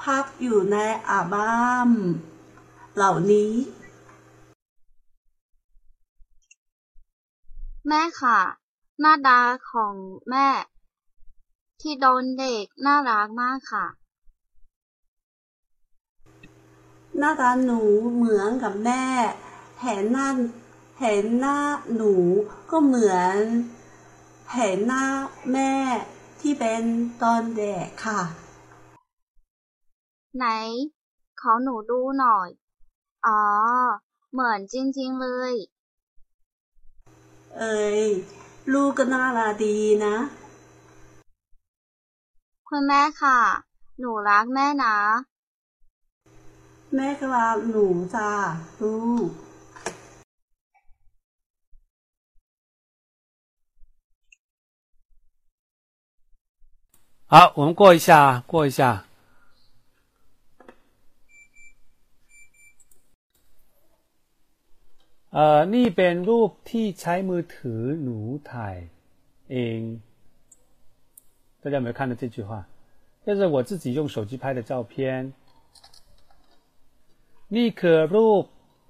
[0.00, 1.90] ภาพอยู่ในอัลบั้ม
[2.94, 3.52] เหล่านี้
[7.88, 8.40] แม่ค่ะ
[9.00, 9.40] หน้าตา
[9.70, 9.94] ของ
[10.30, 10.48] แม่
[11.80, 13.86] ที่โดนเด็กน่ารักมากค่ะ
[17.18, 17.80] หน้าตาหนู
[18.14, 19.04] เหมือนกับแม่
[19.82, 20.28] เห็นหน้า
[21.00, 21.58] เห็นหน้า
[21.94, 22.14] หนู
[22.70, 23.38] ก็เหมือน
[24.54, 25.04] เห็นหน้า
[25.52, 25.72] แม่
[26.40, 26.82] ที่เป็น
[27.22, 28.20] ตอนเด็กค่ะ
[30.35, 30.45] ไหน
[31.39, 32.49] ขอหนูดูหน่อย
[33.27, 33.41] อ๋อ
[34.31, 35.53] เหมือนจริงๆเลย
[37.57, 38.03] เอ้ย
[38.73, 39.75] ลูกก็น่ารักดี
[40.05, 40.15] นะ
[42.69, 43.39] คุณแม่ค่ะ
[43.99, 44.95] หนูรักแม่นะ
[46.95, 47.85] แม่ก็รักหนู
[48.15, 48.29] จ้า
[48.81, 48.95] ลู
[49.27, 49.29] ก
[57.31, 59.03] 好，我们过一下，过一下。
[65.33, 68.19] เอ่อนี่เป็นรูปที่ใช้มือถือหนู
[68.51, 68.75] ถ่าย
[69.51, 69.79] เอง
[71.61, 72.51] 大家有没有看到这句话？
[73.25, 75.33] 这是我自己用手机拍的照片。
[77.55, 78.43] นี่คือรูป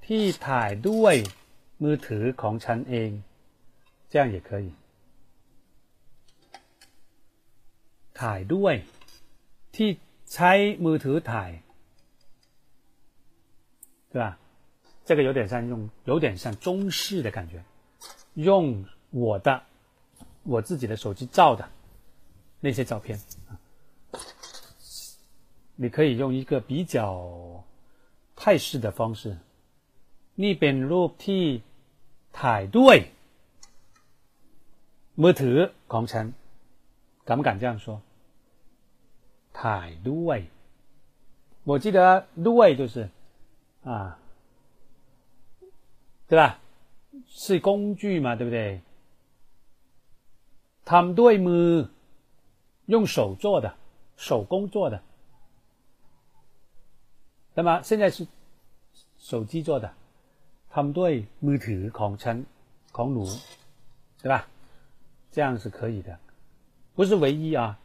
[0.08, 1.16] ที่ถ่ายด้วย
[1.84, 3.12] มือถือของฉันเอง
[4.12, 4.68] 这样也可以。
[8.20, 8.76] ถ่ายด้วย
[9.76, 9.90] ที่
[10.34, 10.52] ใช้
[10.86, 11.52] มือถือถ่าย
[14.12, 14.26] 对吧？
[15.12, 17.64] 这个有点像用，有点像中式的感觉，
[18.34, 19.64] 用我的
[20.44, 21.68] 我自己的手机照的
[22.60, 23.60] 那些照片啊，
[25.76, 27.64] 你可以用一个比较
[28.36, 29.38] 泰式的方式。
[30.38, 31.44] นี่เป็นรูปที่
[32.40, 32.98] ถ่ายด้วย
[35.22, 35.58] มือถือ
[35.92, 36.26] ของฉัน
[37.28, 37.86] 敢不敢这样说？
[39.60, 40.40] ถ่ายด้วย，
[41.70, 43.10] 我记得ด้วย就是
[43.84, 44.20] 啊，
[46.32, 46.60] 对吧？
[47.28, 48.82] 是工具嘛，对不对？
[50.86, 51.90] ทำด้วยมือ，
[52.86, 53.76] 用手做的，
[54.16, 55.02] 手工做的。
[57.54, 58.28] 那么现在是
[59.18, 59.94] 手机做的，
[60.72, 62.46] ทำด้วยมือถือของฉัน
[62.92, 63.26] ของหนู，
[64.22, 64.46] 对吧？
[65.32, 66.18] 这样是可以的，
[66.96, 67.78] 不是唯一啊，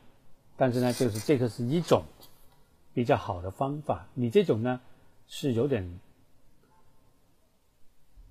[0.57, 2.05] 但是呢，就是这个是一种
[2.95, 4.07] 比较好的方法。
[4.15, 4.81] 你这种呢？
[5.29, 5.83] 是有点，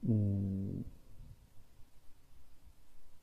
[0.03, 0.85] 嗯，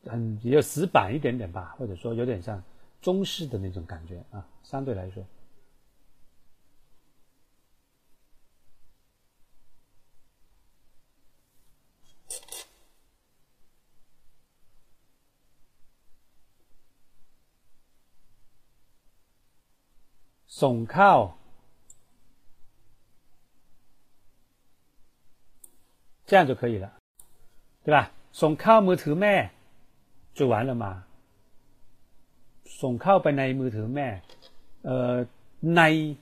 [0.06, 2.62] 很比较死板一点点吧，或者说有点像
[3.02, 5.26] 中式的那种感觉啊，相对来说。
[20.48, 21.43] 送靠。
[26.27, 26.93] 这样就可以了，
[27.85, 28.11] 对吧？
[28.33, 29.51] 送靠มือถือแม่
[30.35, 31.05] 就完了嘛。
[32.67, 34.21] 送靠ไปในมือถือแม่，
[34.83, 35.27] 呃，
[35.61, 36.17] ใน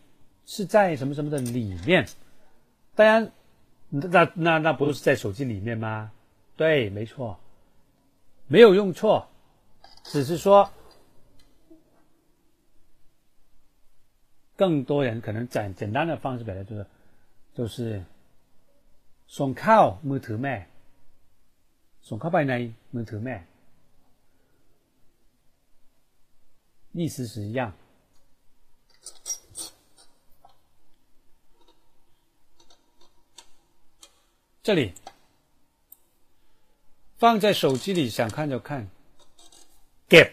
[0.46, 2.06] 是在什么什么的里面。
[2.94, 3.32] 当然，
[3.90, 6.12] 那那那不是在手机里面吗？
[6.56, 7.38] 对，没错，
[8.46, 9.26] 没有用错，
[10.04, 10.70] 只是说
[14.56, 16.86] 更多人可能简简单的方式表达就是，
[17.52, 18.04] 就是。
[19.36, 20.54] ส่งเข้ามือถือแม่
[22.08, 22.54] ส่งเข้าไปใน
[22.94, 23.36] มือถือแม่
[26.98, 27.60] 意思是一样。
[34.62, 34.94] 这里
[37.18, 38.88] 放在手机里，想看就看。
[40.08, 40.28] เก็บ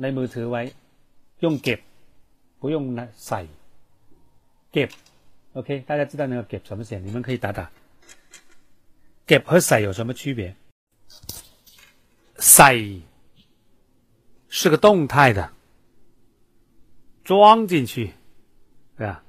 [0.00, 0.62] ในมือถือไว้
[1.40, 1.80] 用เก็บ
[2.60, 3.40] 不用那ใส่
[4.72, 4.90] เก็บ
[5.54, 6.98] OK，大家知道那个เก็บ什么写？
[6.98, 7.70] 你们可以打打。
[9.29, 10.55] Ket 和塞有什么区别？
[12.37, 12.75] 塞
[14.47, 15.51] 是个动态的，
[17.23, 18.13] 装进去，
[18.97, 19.21] 对吧？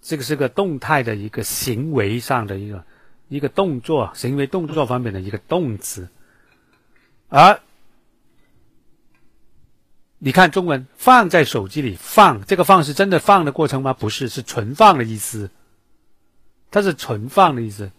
[0.00, 2.84] 这个是个动态的一个行为上的一个
[3.28, 6.08] 一个动作，行为动作方面的一个动词。
[7.28, 7.60] 而
[10.18, 13.92] 你看中文放在手机里放，这个放是真的放的过程吗？
[13.94, 15.50] 不是，是存放的意思。
[16.70, 17.90] 它是存放的意思。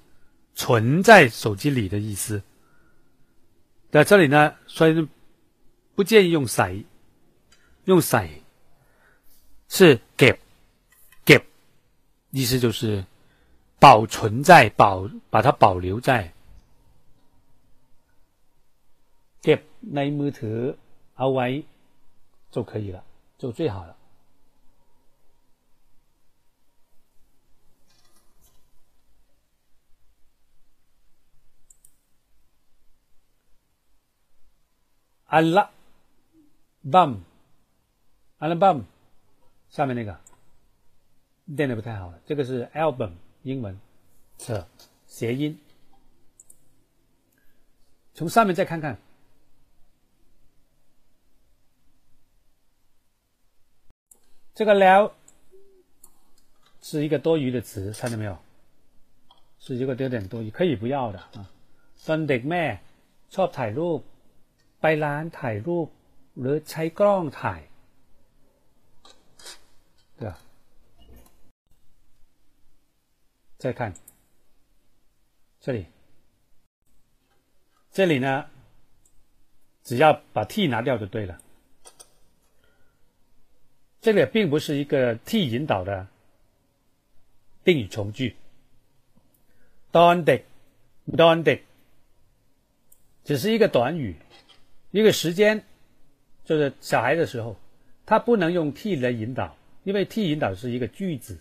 [0.55, 2.43] 存在手机里的意思，
[3.91, 5.09] 在这里呢，所以
[5.95, 6.85] 不建议用塞，
[7.85, 8.29] 用塞
[9.69, 10.37] 是 keep
[11.25, 11.43] keep，
[12.31, 13.05] 意思就是
[13.79, 16.33] 保存在保把它保留在
[19.43, 20.77] keep ในมือถือ
[21.17, 21.65] เอาไว้
[22.51, 23.05] 就可以了，
[23.39, 23.97] 就最好了。
[35.35, 35.59] อัล
[36.93, 37.11] บัม
[38.43, 38.77] อัลบัม
[39.75, 40.11] 下面那个
[41.45, 43.79] 念的不太好了，这个是 album 英文
[44.39, 44.67] 的
[45.07, 45.59] 谐音。
[48.15, 48.99] 从上面再看看，
[54.55, 55.13] 这个แล้ว
[56.83, 58.37] 是一个多余的词，看到没有？
[59.61, 61.49] 是一个有点多余，可以不要的啊。
[62.07, 62.63] ตอนเด็กแม่
[63.35, 64.01] ชอบถ่ายรูป
[64.83, 65.89] ไปร้านถ่ายรูป
[66.39, 67.61] หรือใช้กล้องถ่าย
[70.19, 70.35] 对吧？
[73.59, 73.93] 再看
[75.61, 75.87] 这里，
[77.93, 78.47] 这里呢，
[79.85, 81.41] 只要把 t 拿掉就对了。
[84.01, 86.07] 这个并不是一个 t 引导的
[87.65, 88.37] 定语从句。
[89.91, 90.43] ตอนเด็ก
[91.17, 91.61] ตอนเด็ก
[93.25, 94.17] 只是一个短语。
[94.94, 95.64] 一个时间，
[96.46, 97.58] 就是小孩的时候，
[98.06, 101.40] 他不能用 t 来引导，因为 t 引导是一个句子，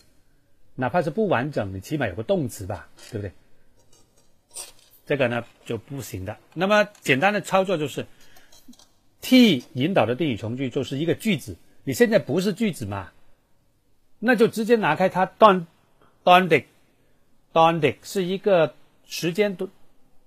[0.74, 3.32] 哪怕是不完整，你起码有个动词吧，对不对？
[5.04, 6.38] 这个呢就不行的。
[6.54, 8.06] 那么简单的操作就是
[9.20, 13.12] t 引导的定语从句就是一个句子，你现在不是句子嘛，
[14.18, 15.66] 那就直接拿开它短
[16.24, 16.62] 短的
[17.52, 18.74] 短的是一个
[19.04, 19.70] 时间短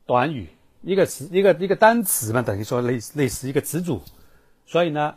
[0.06, 0.48] 短语，
[0.85, 4.03] 一个词一个一个单词嘛，等于说类类似一个词组，
[4.67, 5.17] 所以呢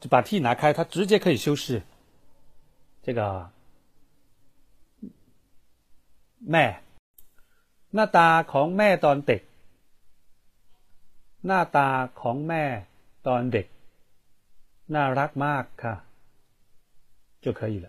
[0.00, 1.82] 就把 t 拿开，它直接可以修饰
[3.02, 3.50] 这个。
[6.52, 6.66] แม่
[7.94, 9.42] หน้าตาของแม่ตอนเด็ก
[11.46, 11.88] หน้าตา
[12.20, 12.64] ของแม่
[13.26, 13.66] ตอนเด็ก
[14.94, 15.94] น่ารักมากค่ะ
[17.44, 17.88] 就可以了。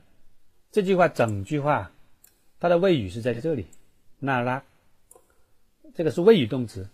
[0.71, 1.91] 这句话整句话，
[2.59, 3.65] 它的谓语是在这里，
[4.27, 4.61] น่ารัก，
[5.94, 6.88] 这个是谓语动词，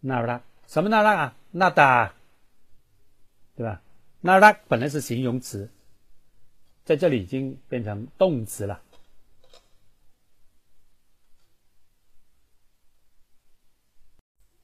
[0.00, 2.14] 那拉，什么那拉啊，那达。
[3.54, 3.82] 对吧，
[4.20, 5.68] 那拉本来是形容词，
[6.84, 8.80] 在这里已经变成动词了。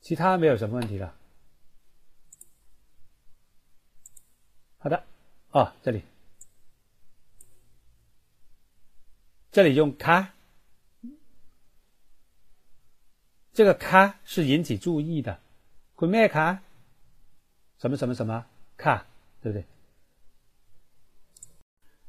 [0.00, 1.14] 其他没有什么问题了。
[4.78, 5.04] 好的，
[5.50, 6.02] 哦，这里。
[9.50, 10.32] 这里用卡。
[13.54, 15.40] 这个卡是引起注意的，
[15.94, 16.60] 昆咩卡，
[17.78, 18.44] 什么什么什么
[18.76, 19.06] 卡，
[19.40, 19.64] 对不对？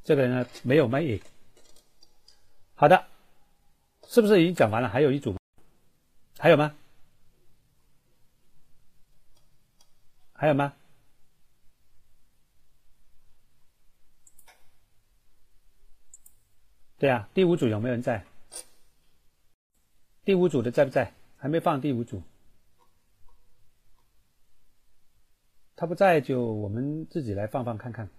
[0.03, 1.21] 这个人呢没有卖意。
[2.73, 3.05] 好的，
[4.07, 4.89] 是不是已经讲完了？
[4.89, 5.37] 还有一组吗？
[6.39, 6.75] 还有吗？
[10.33, 10.73] 还有吗？
[16.97, 18.25] 对啊，第五组有没有人在？
[20.23, 21.13] 第五组的在不在？
[21.45, 22.23] 还没放第五组，
[25.75, 28.09] 他不在就我们自己来放放看看。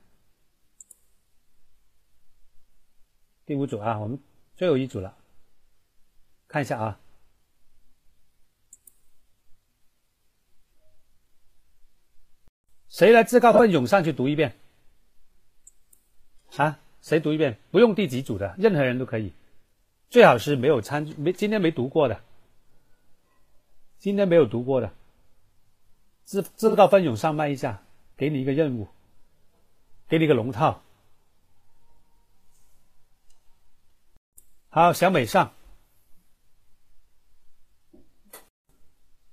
[3.44, 4.20] 第五组啊，我们
[4.54, 5.18] 最后一组了，
[6.46, 7.00] 看一下啊。
[12.86, 14.54] 谁来自告奋勇上去读一遍？
[16.58, 17.58] 啊，谁读一遍？
[17.72, 19.32] 不用第几组的，任何人都可以，
[20.10, 22.22] 最好是没有参没今天没读过的，
[23.98, 24.92] 今天没有读过的，
[26.24, 27.82] 自自告奋勇上麦一下，
[28.16, 28.88] 给你一个任务，
[30.08, 30.82] 给你个龙套。
[34.68, 35.54] 好，小美上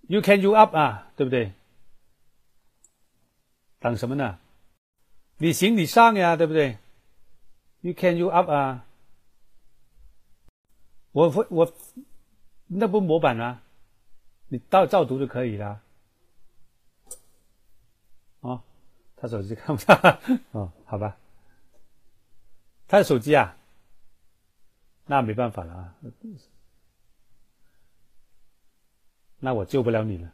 [0.07, 1.53] ，You can you up 啊，对不对？
[3.79, 4.39] 等什么呢？
[5.37, 6.77] 你行你上呀，对不对
[7.81, 8.85] ？You can you up 啊？
[11.11, 11.73] 我会我
[12.67, 13.62] 那不模板啊？
[14.47, 15.81] 你照照读就可以了。
[18.41, 18.61] 哦，
[19.15, 19.95] 他手机看不到
[20.51, 21.17] 哦，好吧。
[22.87, 23.57] 他的手机啊，
[25.05, 25.95] 那没办法了啊。
[29.39, 30.31] 那我救不了你了。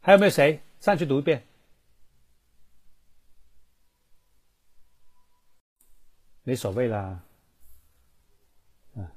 [0.00, 1.46] 还有没有谁上去读一遍？
[6.44, 7.20] 没所谓啦，
[8.94, 9.10] 嗯，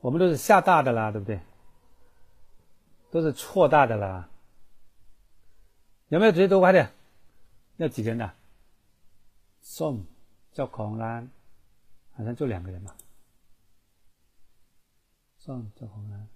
[0.00, 1.40] 我们都是下大的啦，对不对？
[3.10, 4.28] 都是错大的啦。
[6.08, 6.90] 有没有直接读快点？
[7.76, 8.34] 要几个人的？
[9.60, 10.04] 送
[10.52, 11.28] 叫孔兰，
[12.16, 12.96] 好像就两个人吧。
[15.36, 16.26] 送叫孔兰，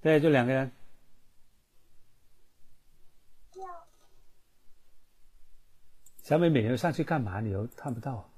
[0.00, 0.72] 对，就两个人。
[6.22, 7.40] 小美美又上去干嘛？
[7.40, 8.28] 你又看不到？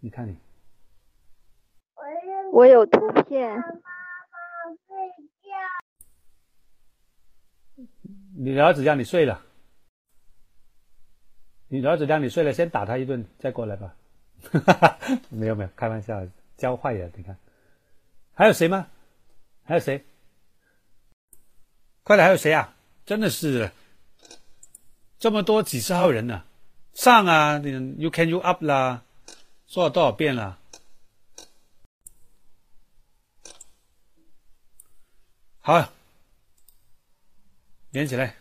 [0.00, 0.36] 你看你，
[2.52, 3.60] 我有图片。
[8.36, 9.44] 你儿子让你睡了，
[11.68, 13.94] 你儿子让你睡了，先打他一顿，再过来吧。
[15.30, 16.26] 没有没有，开玩笑，
[16.56, 17.12] 教坏人。
[17.16, 17.36] 你看，
[18.34, 18.88] 还有谁吗？
[19.64, 20.04] 还有谁？
[22.04, 22.74] 快点，还有谁啊？
[23.04, 23.70] 真的是
[25.18, 26.44] 这么多几十号人呢。
[26.94, 29.02] 上啊，你 you can you up 啦，
[29.66, 30.58] 说了多少遍了？
[35.60, 35.92] 好，
[37.90, 38.34] 连起来。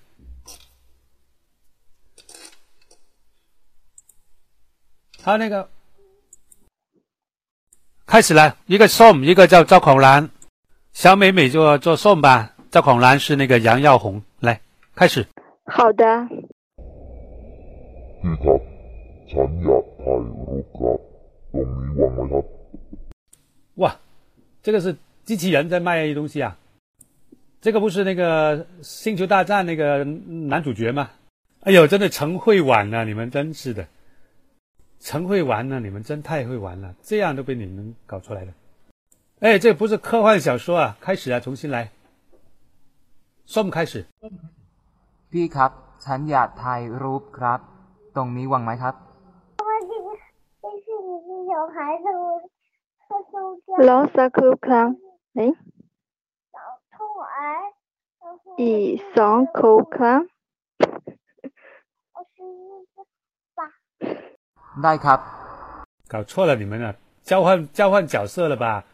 [5.21, 5.69] 好，那个
[8.05, 10.29] 开始了，一个 som，一个叫赵孔兰，
[10.93, 14.61] 小美美就做 som 吧，赵孔兰是那个杨耀红，来
[14.95, 15.27] 开始。
[15.65, 16.05] 好的。
[23.75, 23.99] 哇，
[24.63, 24.95] 这个是
[25.25, 26.57] 机器人在卖东西啊！
[27.66, 31.10] 这个不是那个《星球大战》那个男主角吗？
[31.60, 33.86] 哎呦，真的成会玩了，你们真是的，
[34.98, 38.52] 成会玩了，你们真太会玩了，这样都被你们搞出来了。
[39.40, 40.96] 哎，这不是科幻小说啊！
[41.00, 41.90] 开始啊，重新来。
[43.46, 44.04] ส้ม开始。
[45.30, 45.70] พี่ครับ
[46.04, 47.60] ฉันอยากถ่ายรูปครับ
[48.16, 48.94] ตรงนี้ว่างไหมครับ
[53.88, 54.88] รอสักครู่ครับ
[55.34, 55.46] เอ๊
[58.56, 58.72] ะอี
[59.16, 60.22] สองคู่ครับ
[64.82, 65.20] ได้ครับ
[66.12, 68.84] 搞错了，你们啊，交换交换角色了吧？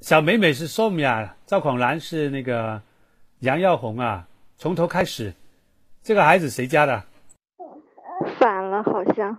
[0.00, 2.80] 小美美是宋呀，赵孔兰是那个
[3.40, 4.26] 杨耀红啊，
[4.56, 5.32] 从头开始。
[6.02, 7.02] 这个孩子谁家的？
[8.38, 9.36] 反了，好像。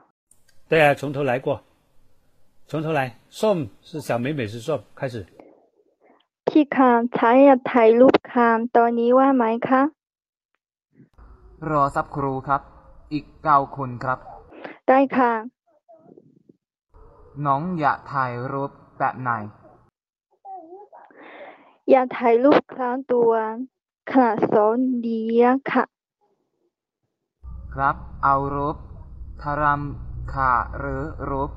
[0.67, 1.63] 对啊，从头来过，
[2.67, 3.15] 从头来。
[3.29, 5.25] 宋是小美美是宋，开始。
[6.58, 9.82] พี่คะฉันอยากถ่ายรูปค่ะตอนนี้ว่างไหมคะ
[11.70, 12.62] รอสักครู่ครับ
[13.12, 14.18] อีกเก้าคนครับ
[14.88, 15.32] ได้ค่ะ
[17.46, 19.30] น้องอยากถ่ายรูปแบบไหน
[21.90, 23.32] อยากถ่ายรูปครั้งตัว
[24.10, 24.74] ขนาดสอง
[25.06, 25.20] ดี
[25.72, 25.84] ค่ะ
[27.74, 28.76] ครับ เอารูป
[29.42, 29.82] ทาราม
[30.32, 31.50] ขาหรือรูป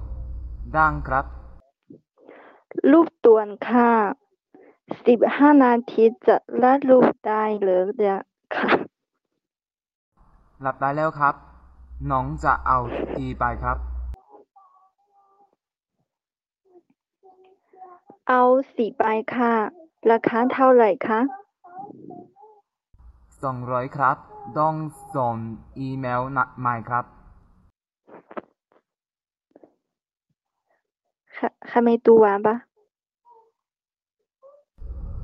[0.77, 1.25] ดังครับ
[2.91, 3.91] รูปตัวนค่ะ
[5.05, 8.18] สิบห้านาทีจะรัดรูปได้หรือเดีย
[8.55, 8.69] ค่ะ
[10.61, 11.35] หลับได้แล้วครับ
[12.11, 12.77] น้องจะเอา
[13.15, 13.77] กี่ใบครับ
[18.27, 18.41] เอา
[18.76, 19.03] สี่ใบ
[19.35, 19.53] ค่ะ
[20.11, 21.19] ราคาเท่าไหร่คะ
[23.43, 24.18] สองร้อยครับ
[24.59, 24.76] ต้อง
[25.15, 25.35] ส่ง
[25.80, 27.05] อีเมลนัดใหม่ครับ
[31.38, 32.55] ค่ะค่ะไม่ตัวปะ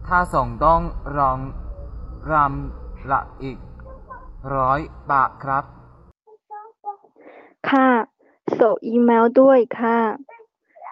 [0.08, 0.82] ถ้าส่งต้อง
[1.18, 1.40] รอง
[2.32, 3.58] รำละอีก
[4.56, 4.80] ร้อย
[5.12, 5.64] บาทครับ
[7.70, 7.90] ค่ะ
[8.60, 10.00] ส่งอีเมลด้วยค่ะ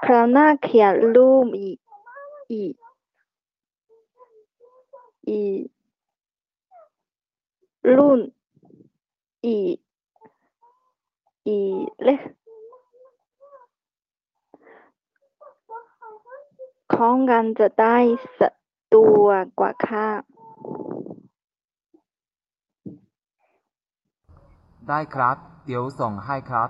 [0.04, 1.78] คราวหน้าเขียนรูปอีก
[2.54, 2.74] อีก
[5.30, 5.62] อีก
[7.96, 8.20] รุ่น
[9.48, 9.76] อีก
[11.48, 11.58] อี
[12.04, 12.22] เล็ก
[16.94, 17.98] ของกันจะได้
[18.40, 18.42] ส
[18.94, 19.26] ตัว
[19.60, 20.08] กว่าค่ะ
[24.88, 26.70] ได้ครับ เดี๋ยวส่งให้ครับ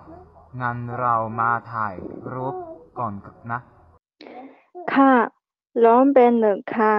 [0.61, 1.95] งั้นเรามาถ่าย
[2.34, 2.56] รูป
[2.98, 3.14] ก่อน
[3.52, 3.60] นะ
[4.93, 5.14] ค่ะ
[5.84, 6.95] ร้องเป็นหนึ่งค่ะ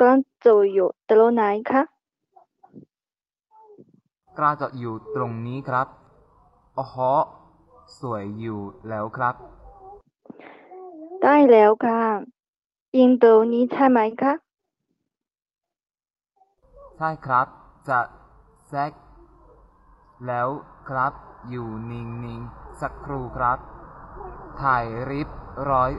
[0.00, 1.82] กล้องจะอยู่ตรงไหนคะ
[4.38, 5.86] กล้าจะอยู่ตรงนี้ครับ
[6.78, 7.12] อ๋อ
[8.00, 9.34] สวยอยู่แล้วครับ
[11.22, 12.02] ได้แล้วค่ะ
[12.98, 14.32] ยิงตรงนี้ใช่ไหมคะ
[16.96, 17.46] ใช่ครับ
[17.88, 18.00] จะ
[18.66, 18.92] แซก
[20.26, 20.48] แล้ว
[20.88, 21.12] ครับ
[21.48, 22.04] อยู่นิ่
[22.38, 23.58] งๆ สักครู่ครับ
[24.60, 25.28] ถ่ายริบ
[25.70, 25.90] ร้อย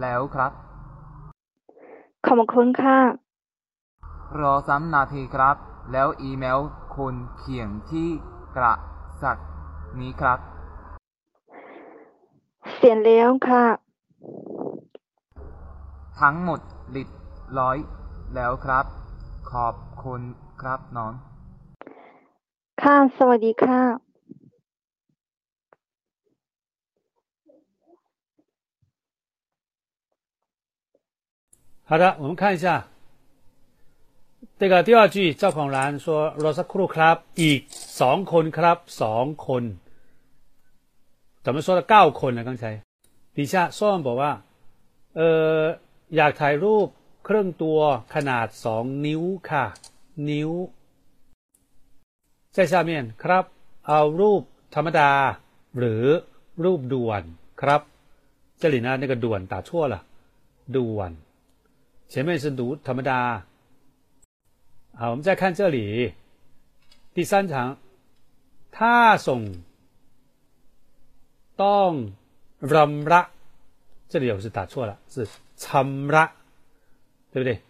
[0.00, 0.52] แล้วครับ
[2.26, 2.98] ขอบคุณค่ะ
[4.40, 5.56] รอสามนาทีครับ
[5.92, 6.60] แล้วอีเมล
[6.96, 8.08] คุณเขียนที่
[8.56, 8.74] กระ
[9.22, 9.38] สัก
[10.00, 10.38] นี้ครับ
[12.74, 13.64] เสียแล้วค่ะ
[16.20, 16.60] ทั้งหมด
[16.90, 17.08] หลิด
[17.58, 17.76] ร้อย
[18.34, 18.84] แล้วครับ
[19.50, 19.74] ขอบ
[20.04, 20.20] คุณ
[20.60, 21.12] ครับน้อง
[22.82, 23.80] ค่ะ สวัสดีค่ะ
[31.88, 32.66] 好的，我们看一下
[34.60, 35.34] 这个第二句。
[35.34, 37.60] 赵孔然说：“罗萨库鲁ครับอีก
[38.00, 39.62] สองคนครับสองคน
[41.44, 41.82] 怎么说的？
[41.88, 42.44] เก้าคน了。
[42.44, 42.62] 刚才
[43.34, 44.32] 底下说完บอกว่า
[45.16, 45.20] เอ
[45.56, 45.60] อ
[46.15, 46.87] อยากถ่ายรูป
[47.25, 47.79] เครื่องตัว
[48.13, 49.63] ขนาดสองนิ้วค่ะ
[50.29, 50.51] นิ้ว
[52.55, 52.89] 在下面
[53.23, 53.45] ครับ
[53.87, 54.41] เอารูป
[54.75, 55.11] ธรรมดา
[55.77, 56.05] หรือ
[56.63, 57.23] รูปด่วน
[57.61, 57.81] ครับ
[58.61, 59.95] 这里呢那个ด่วน打错了
[60.75, 61.11] ด่วน
[62.11, 63.21] 前面是读ธรรมดา
[64.97, 66.13] 好，我们再看这里，
[67.13, 67.77] 第三场，
[68.71, 69.41] 他ส่ง
[71.57, 71.91] ต้อง
[72.61, 73.27] รำระ，
[74.07, 75.27] 这里有是打错了，是
[75.60, 76.34] 什么啦？
[77.32, 77.60] 对不对？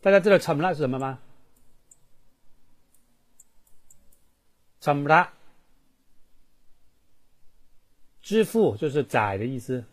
[0.00, 1.20] 大家知道什么啦是什么吗？
[4.80, 5.34] 什么啦？
[8.22, 9.84] 支付就是载的意思。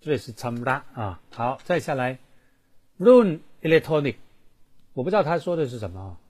[0.00, 1.20] 这里是什么啦啊？
[1.32, 2.20] 好，再下来
[2.96, 4.16] ，run electronic，
[4.92, 6.21] 我不知道他说的是什么啊。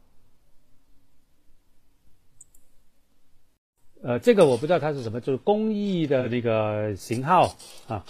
[4.03, 7.57] 呃，这个我不知道它是什么，就是工艺的那个型号
[7.87, 8.05] 啊，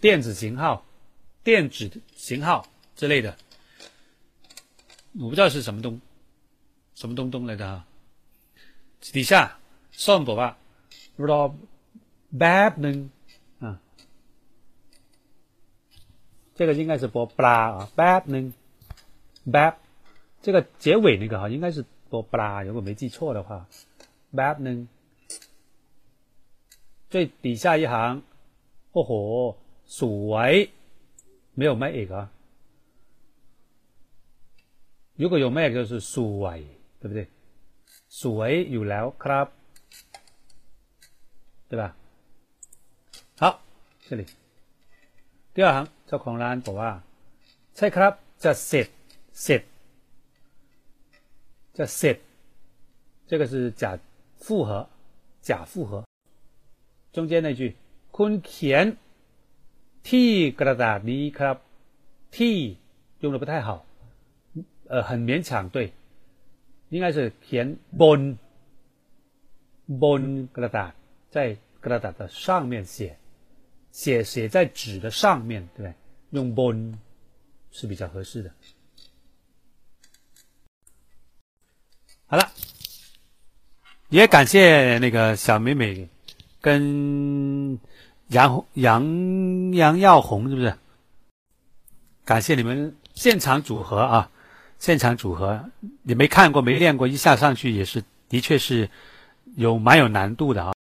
[0.00, 0.84] 电子型号、
[1.42, 3.36] 电子型号之类的，
[5.18, 6.00] 我不知道是什么东
[6.94, 7.86] 什么东东来的啊。
[9.00, 9.58] 底下
[9.90, 10.56] 上不吧，
[11.16, 13.10] 不知道 b a b 能。
[16.54, 18.54] 这个应该是播布拉啊，bab 呢
[19.44, 19.74] ，bab，
[20.40, 23.66] 这个结尾那个哈，应该是播布拉，如果没记错的话。
[24.35, 24.77] แป๊บหนึ่ง
[27.11, 27.13] 最
[27.43, 27.95] 底下一行
[28.93, 29.11] โอ้โห
[29.99, 30.53] สวย
[31.59, 32.17] 没有ไม่เอก啊
[35.21, 36.59] 如果有ไม่เอก就是สวย
[36.99, 37.19] 对不对
[38.21, 39.47] สวยอยู่แล้วครับ
[41.69, 41.83] 对吧
[43.41, 43.43] 好
[44.07, 44.25] 这里
[45.53, 46.91] 第二行เจ้าของร้านบอกว่า
[47.75, 48.13] ใช่ครับ
[48.43, 48.87] จะเสร็จ
[49.43, 49.61] เสร็จ
[51.77, 52.17] จะเสร็จ
[53.31, 53.97] 这个是假
[54.45, 54.89] 复合
[55.41, 56.05] 假复合
[57.11, 57.75] 中间那句
[58.17, 58.85] คุณเขียน
[60.09, 60.29] ที่
[60.59, 61.57] กระดาษนี้ครับ
[62.37, 62.55] ที่
[63.21, 63.69] 用的不太好
[64.91, 65.77] 呃很勉强对
[66.89, 67.77] 应该是填
[70.01, 70.21] บน
[70.55, 70.93] กระดาษ
[71.35, 71.37] 在
[71.85, 73.17] กระดาษ的上面写
[73.91, 75.93] 写写在纸的上面对不对
[76.31, 76.59] 用บ
[77.71, 78.51] 是比较合适的
[84.08, 86.08] 也感谢那个小美美
[86.60, 87.78] 跟
[88.28, 90.74] 杨杨杨耀红是不是
[92.24, 94.30] 感谢你们现场组合啊
[94.78, 95.64] 现场组合，
[96.02, 98.90] 你没看过、没练过，一下上去也是，的确是
[99.54, 100.74] 有蛮有难度的啊！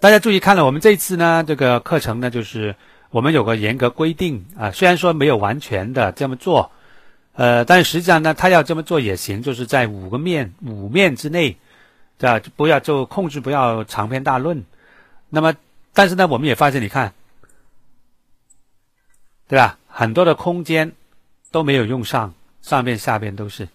[0.00, 2.74] 大家注意看了，我们这次呢，这个课程呢，就是
[3.10, 6.72] 我们有个严格规定啊，虽然说没有完全的这么做，
[7.34, 11.56] 呃，但实际上呢，他要这么做也行，就是在五个面、五面之内，
[12.20, 12.40] 对吧？
[12.54, 14.64] 不要就控制，不要长篇大论。
[15.28, 15.52] 那么，
[15.92, 17.14] 但是呢，我们也发现，你看，
[19.48, 19.76] 对吧？
[19.88, 20.92] 很多的空间
[21.50, 22.34] 都没有用上。
[22.62, 23.70] 上面下边都是，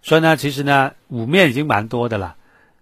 [0.00, 2.36] 所以呢，其实呢，五面已经蛮多的了。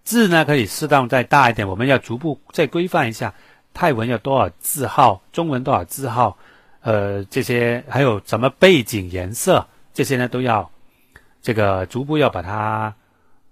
[0.05, 3.33] 字呢可以适当再大一点，我们要逐步再规范一下。
[3.73, 6.37] 泰文要多少字号，中文多少字号，
[6.83, 10.71] 呃，这些还有什么背景颜色，这些呢都要
[11.41, 12.95] 这个逐步要把它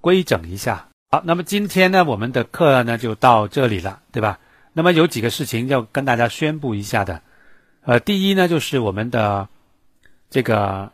[0.02, 0.88] 规整一下。
[1.14, 4.40] 好，那么今天呢，我们的课呢就到这里了，对吧？
[4.72, 7.22] 那么有几个事情要跟大家宣布一下的，
[7.82, 9.48] 呃，第一呢就是我们的
[10.28, 10.90] 这个。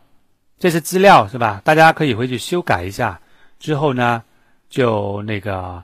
[0.59, 1.59] 这些资料是吧？
[1.63, 3.19] 大家可以回去修改一下，
[3.57, 4.21] 之后呢，
[4.69, 5.83] 就那个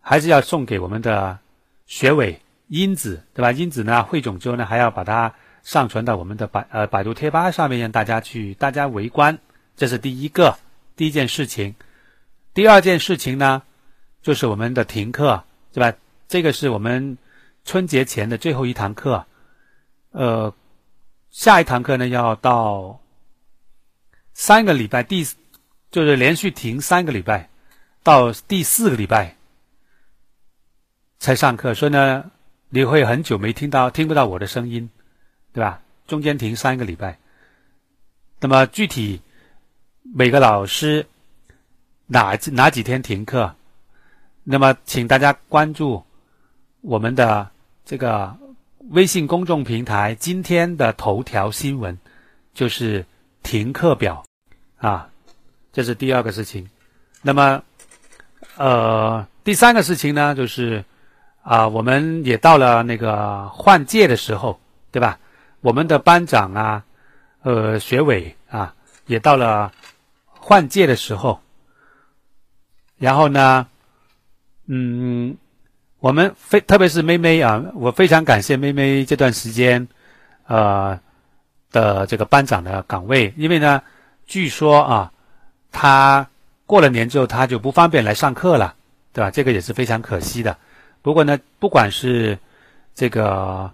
[0.00, 1.38] 还是要送给我们的
[1.84, 3.52] 学委英子，对吧？
[3.52, 9.38] 英子呢汇总之后呢，还要把它上传到我们的百呃百度贴吧上面，让大家去大家围观。
[9.76, 10.56] 这是第一个
[10.96, 11.74] 第一件事情。
[12.54, 13.62] 第二件事情呢，
[14.24, 15.96] 就是我们的停课，对吧？
[16.26, 17.16] 这个是我们
[17.64, 19.24] 春节前的最后一堂课，
[20.10, 20.52] 呃，
[21.30, 23.00] 下一堂课呢要到。
[24.36, 25.24] 三个礼拜，第
[25.92, 27.48] 就是连续停三个礼拜，
[28.02, 29.36] 到第四个礼拜
[31.20, 32.32] 才上课，所以呢，
[32.68, 34.90] 你会很久没听到听不到我的声音，
[35.52, 35.80] 对吧？
[36.08, 37.20] 中间停三个礼拜，
[38.40, 39.22] 那么具体
[40.02, 41.06] 每个老师
[42.06, 43.54] 哪哪几天停课，
[44.44, 46.04] 那么请大家关注
[46.82, 47.50] 我们的
[47.84, 48.36] 这个
[48.90, 51.98] 微信公众平台，今天的头条新闻
[52.52, 53.04] 就是。
[53.44, 54.24] 停课表，
[54.78, 55.06] 啊，
[55.70, 56.66] 这是第二个事情。
[57.20, 57.62] 那么，
[58.56, 60.82] 呃，第三个事情呢，就是
[61.42, 64.58] 啊，我们也到了那个换届的时候，
[64.90, 65.18] 对吧？
[65.60, 66.82] 我们的班长啊，
[67.42, 69.70] 呃，学委啊，也到了
[70.26, 71.38] 换届的时候。
[72.96, 73.66] 然后呢，
[74.66, 75.36] 嗯，
[76.00, 79.88] 我们非特别是妹妹啊，我非常感谢妹妹这段时间，
[80.46, 80.98] 呃。
[81.74, 83.82] 的这个班长的岗位，因为呢，
[84.28, 85.12] 据说啊，
[85.72, 86.30] 他
[86.66, 88.76] 过了年之后他就不方便来上课了，
[89.12, 89.28] 对吧？
[89.32, 90.56] 这个也是非常可惜的。
[91.02, 92.38] 不过呢，不管是
[92.94, 93.72] 这个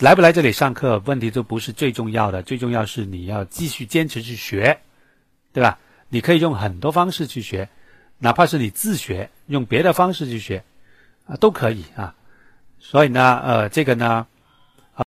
[0.00, 4.76] 来不来这里上课，问题都不是最重要的，最重要是你要继续坚持去学，
[5.52, 5.78] 对吧？
[6.08, 7.68] 你可以用很多方式去学，
[8.18, 10.64] 哪怕是你自学，用别的方式去学
[11.26, 12.14] 啊，都可以啊。
[12.78, 14.26] 所以呢，呃，这个呢。
[14.94, 15.04] 啊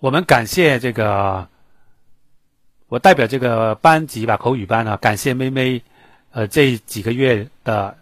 [0.00, 1.48] 我们感谢这个，
[2.88, 5.82] 我代表这个班级吧，口语班啊，感谢妹妹，
[6.30, 7.96] 呃，这几个月的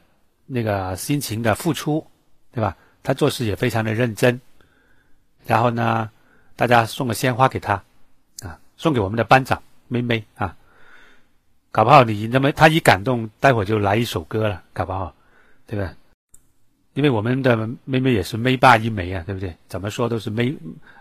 [0.46, 2.04] 那个辛勤的付出，
[2.50, 2.76] 对吧？
[3.04, 4.40] 她做事也非常的认真。
[5.46, 6.10] 然后呢，
[6.56, 7.74] 大家送个鲜花给她，
[8.40, 10.56] 啊，送给我们的班长妹妹啊，
[11.72, 15.14] 搞不好你那么他一感动，待会就来一首歌了，搞不好，
[15.66, 15.94] 对吧？
[16.92, 19.56] 因为我们的妹妹也是妹爸一枚啊，对不对？
[19.68, 20.54] 怎么说都是妹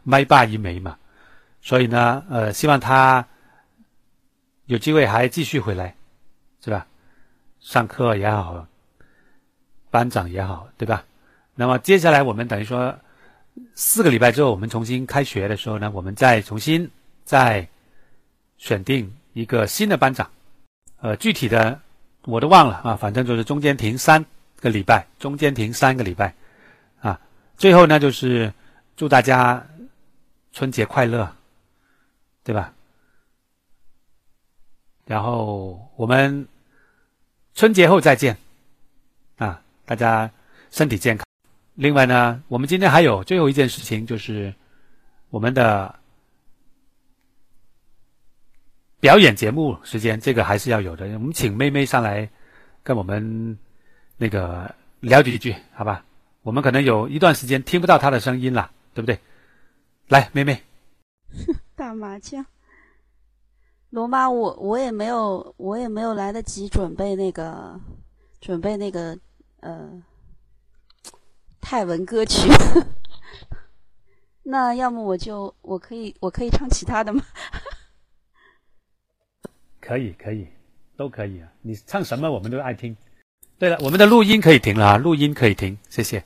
[0.04, 0.98] 妹爸一枚嘛，
[1.62, 3.28] 所以呢，呃，希望他
[4.66, 5.94] 有机会还继续回来，
[6.64, 6.88] 是吧？
[7.60, 8.66] 上课也好，
[9.90, 11.04] 班长也好，对吧？
[11.54, 12.98] 那么接下来我们等于说
[13.76, 16.90] 四个礼拜之后，我们重新开学的时候呢，我们再重新
[17.26, 17.68] 再
[18.58, 20.32] 选定一个新的班长。
[21.02, 21.80] 呃，具体的
[22.24, 24.24] 我都忘了啊，反正就是中间停三
[24.60, 26.34] 个礼拜，中间停三个礼拜
[27.02, 27.20] 啊。
[27.58, 28.54] 最后呢，就是
[28.96, 29.66] 祝大家
[30.54, 31.36] 春节快乐，
[32.44, 32.74] 对吧？
[35.06, 36.48] 然后我们
[37.56, 38.38] 春节后再见
[39.38, 40.30] 啊，大家
[40.70, 41.26] 身体健康。
[41.74, 44.54] 另外呢，我们今天还有最后一件事情，就是
[45.32, 45.94] 我们的
[49.02, 51.06] 表演节目时间，这个还是要有的。
[51.16, 52.30] 我们请妹妹上来
[52.84, 53.58] 跟我们
[54.16, 56.06] 那个聊几句，好吧？
[56.44, 59.20] 我们可能有一段时间听不到她的声音了，对不对？
[60.08, 60.62] 来，妹妹，
[61.76, 62.46] 打麻将。
[63.90, 67.80] 罗妈，我我也没有，我也没有来得及准备那个，
[68.40, 69.18] 准备那个
[69.62, 69.90] 呃
[71.60, 72.48] 泰文歌曲。
[74.44, 77.24] 那要么我就我可以我可以唱其他的吗？
[79.82, 80.48] 可以可以，
[80.96, 81.48] 都可以啊！
[81.62, 82.96] 你唱什么我们都爱听。
[83.58, 86.24] 对了，我们的录音可以停了啊，录音可以停，谢谢。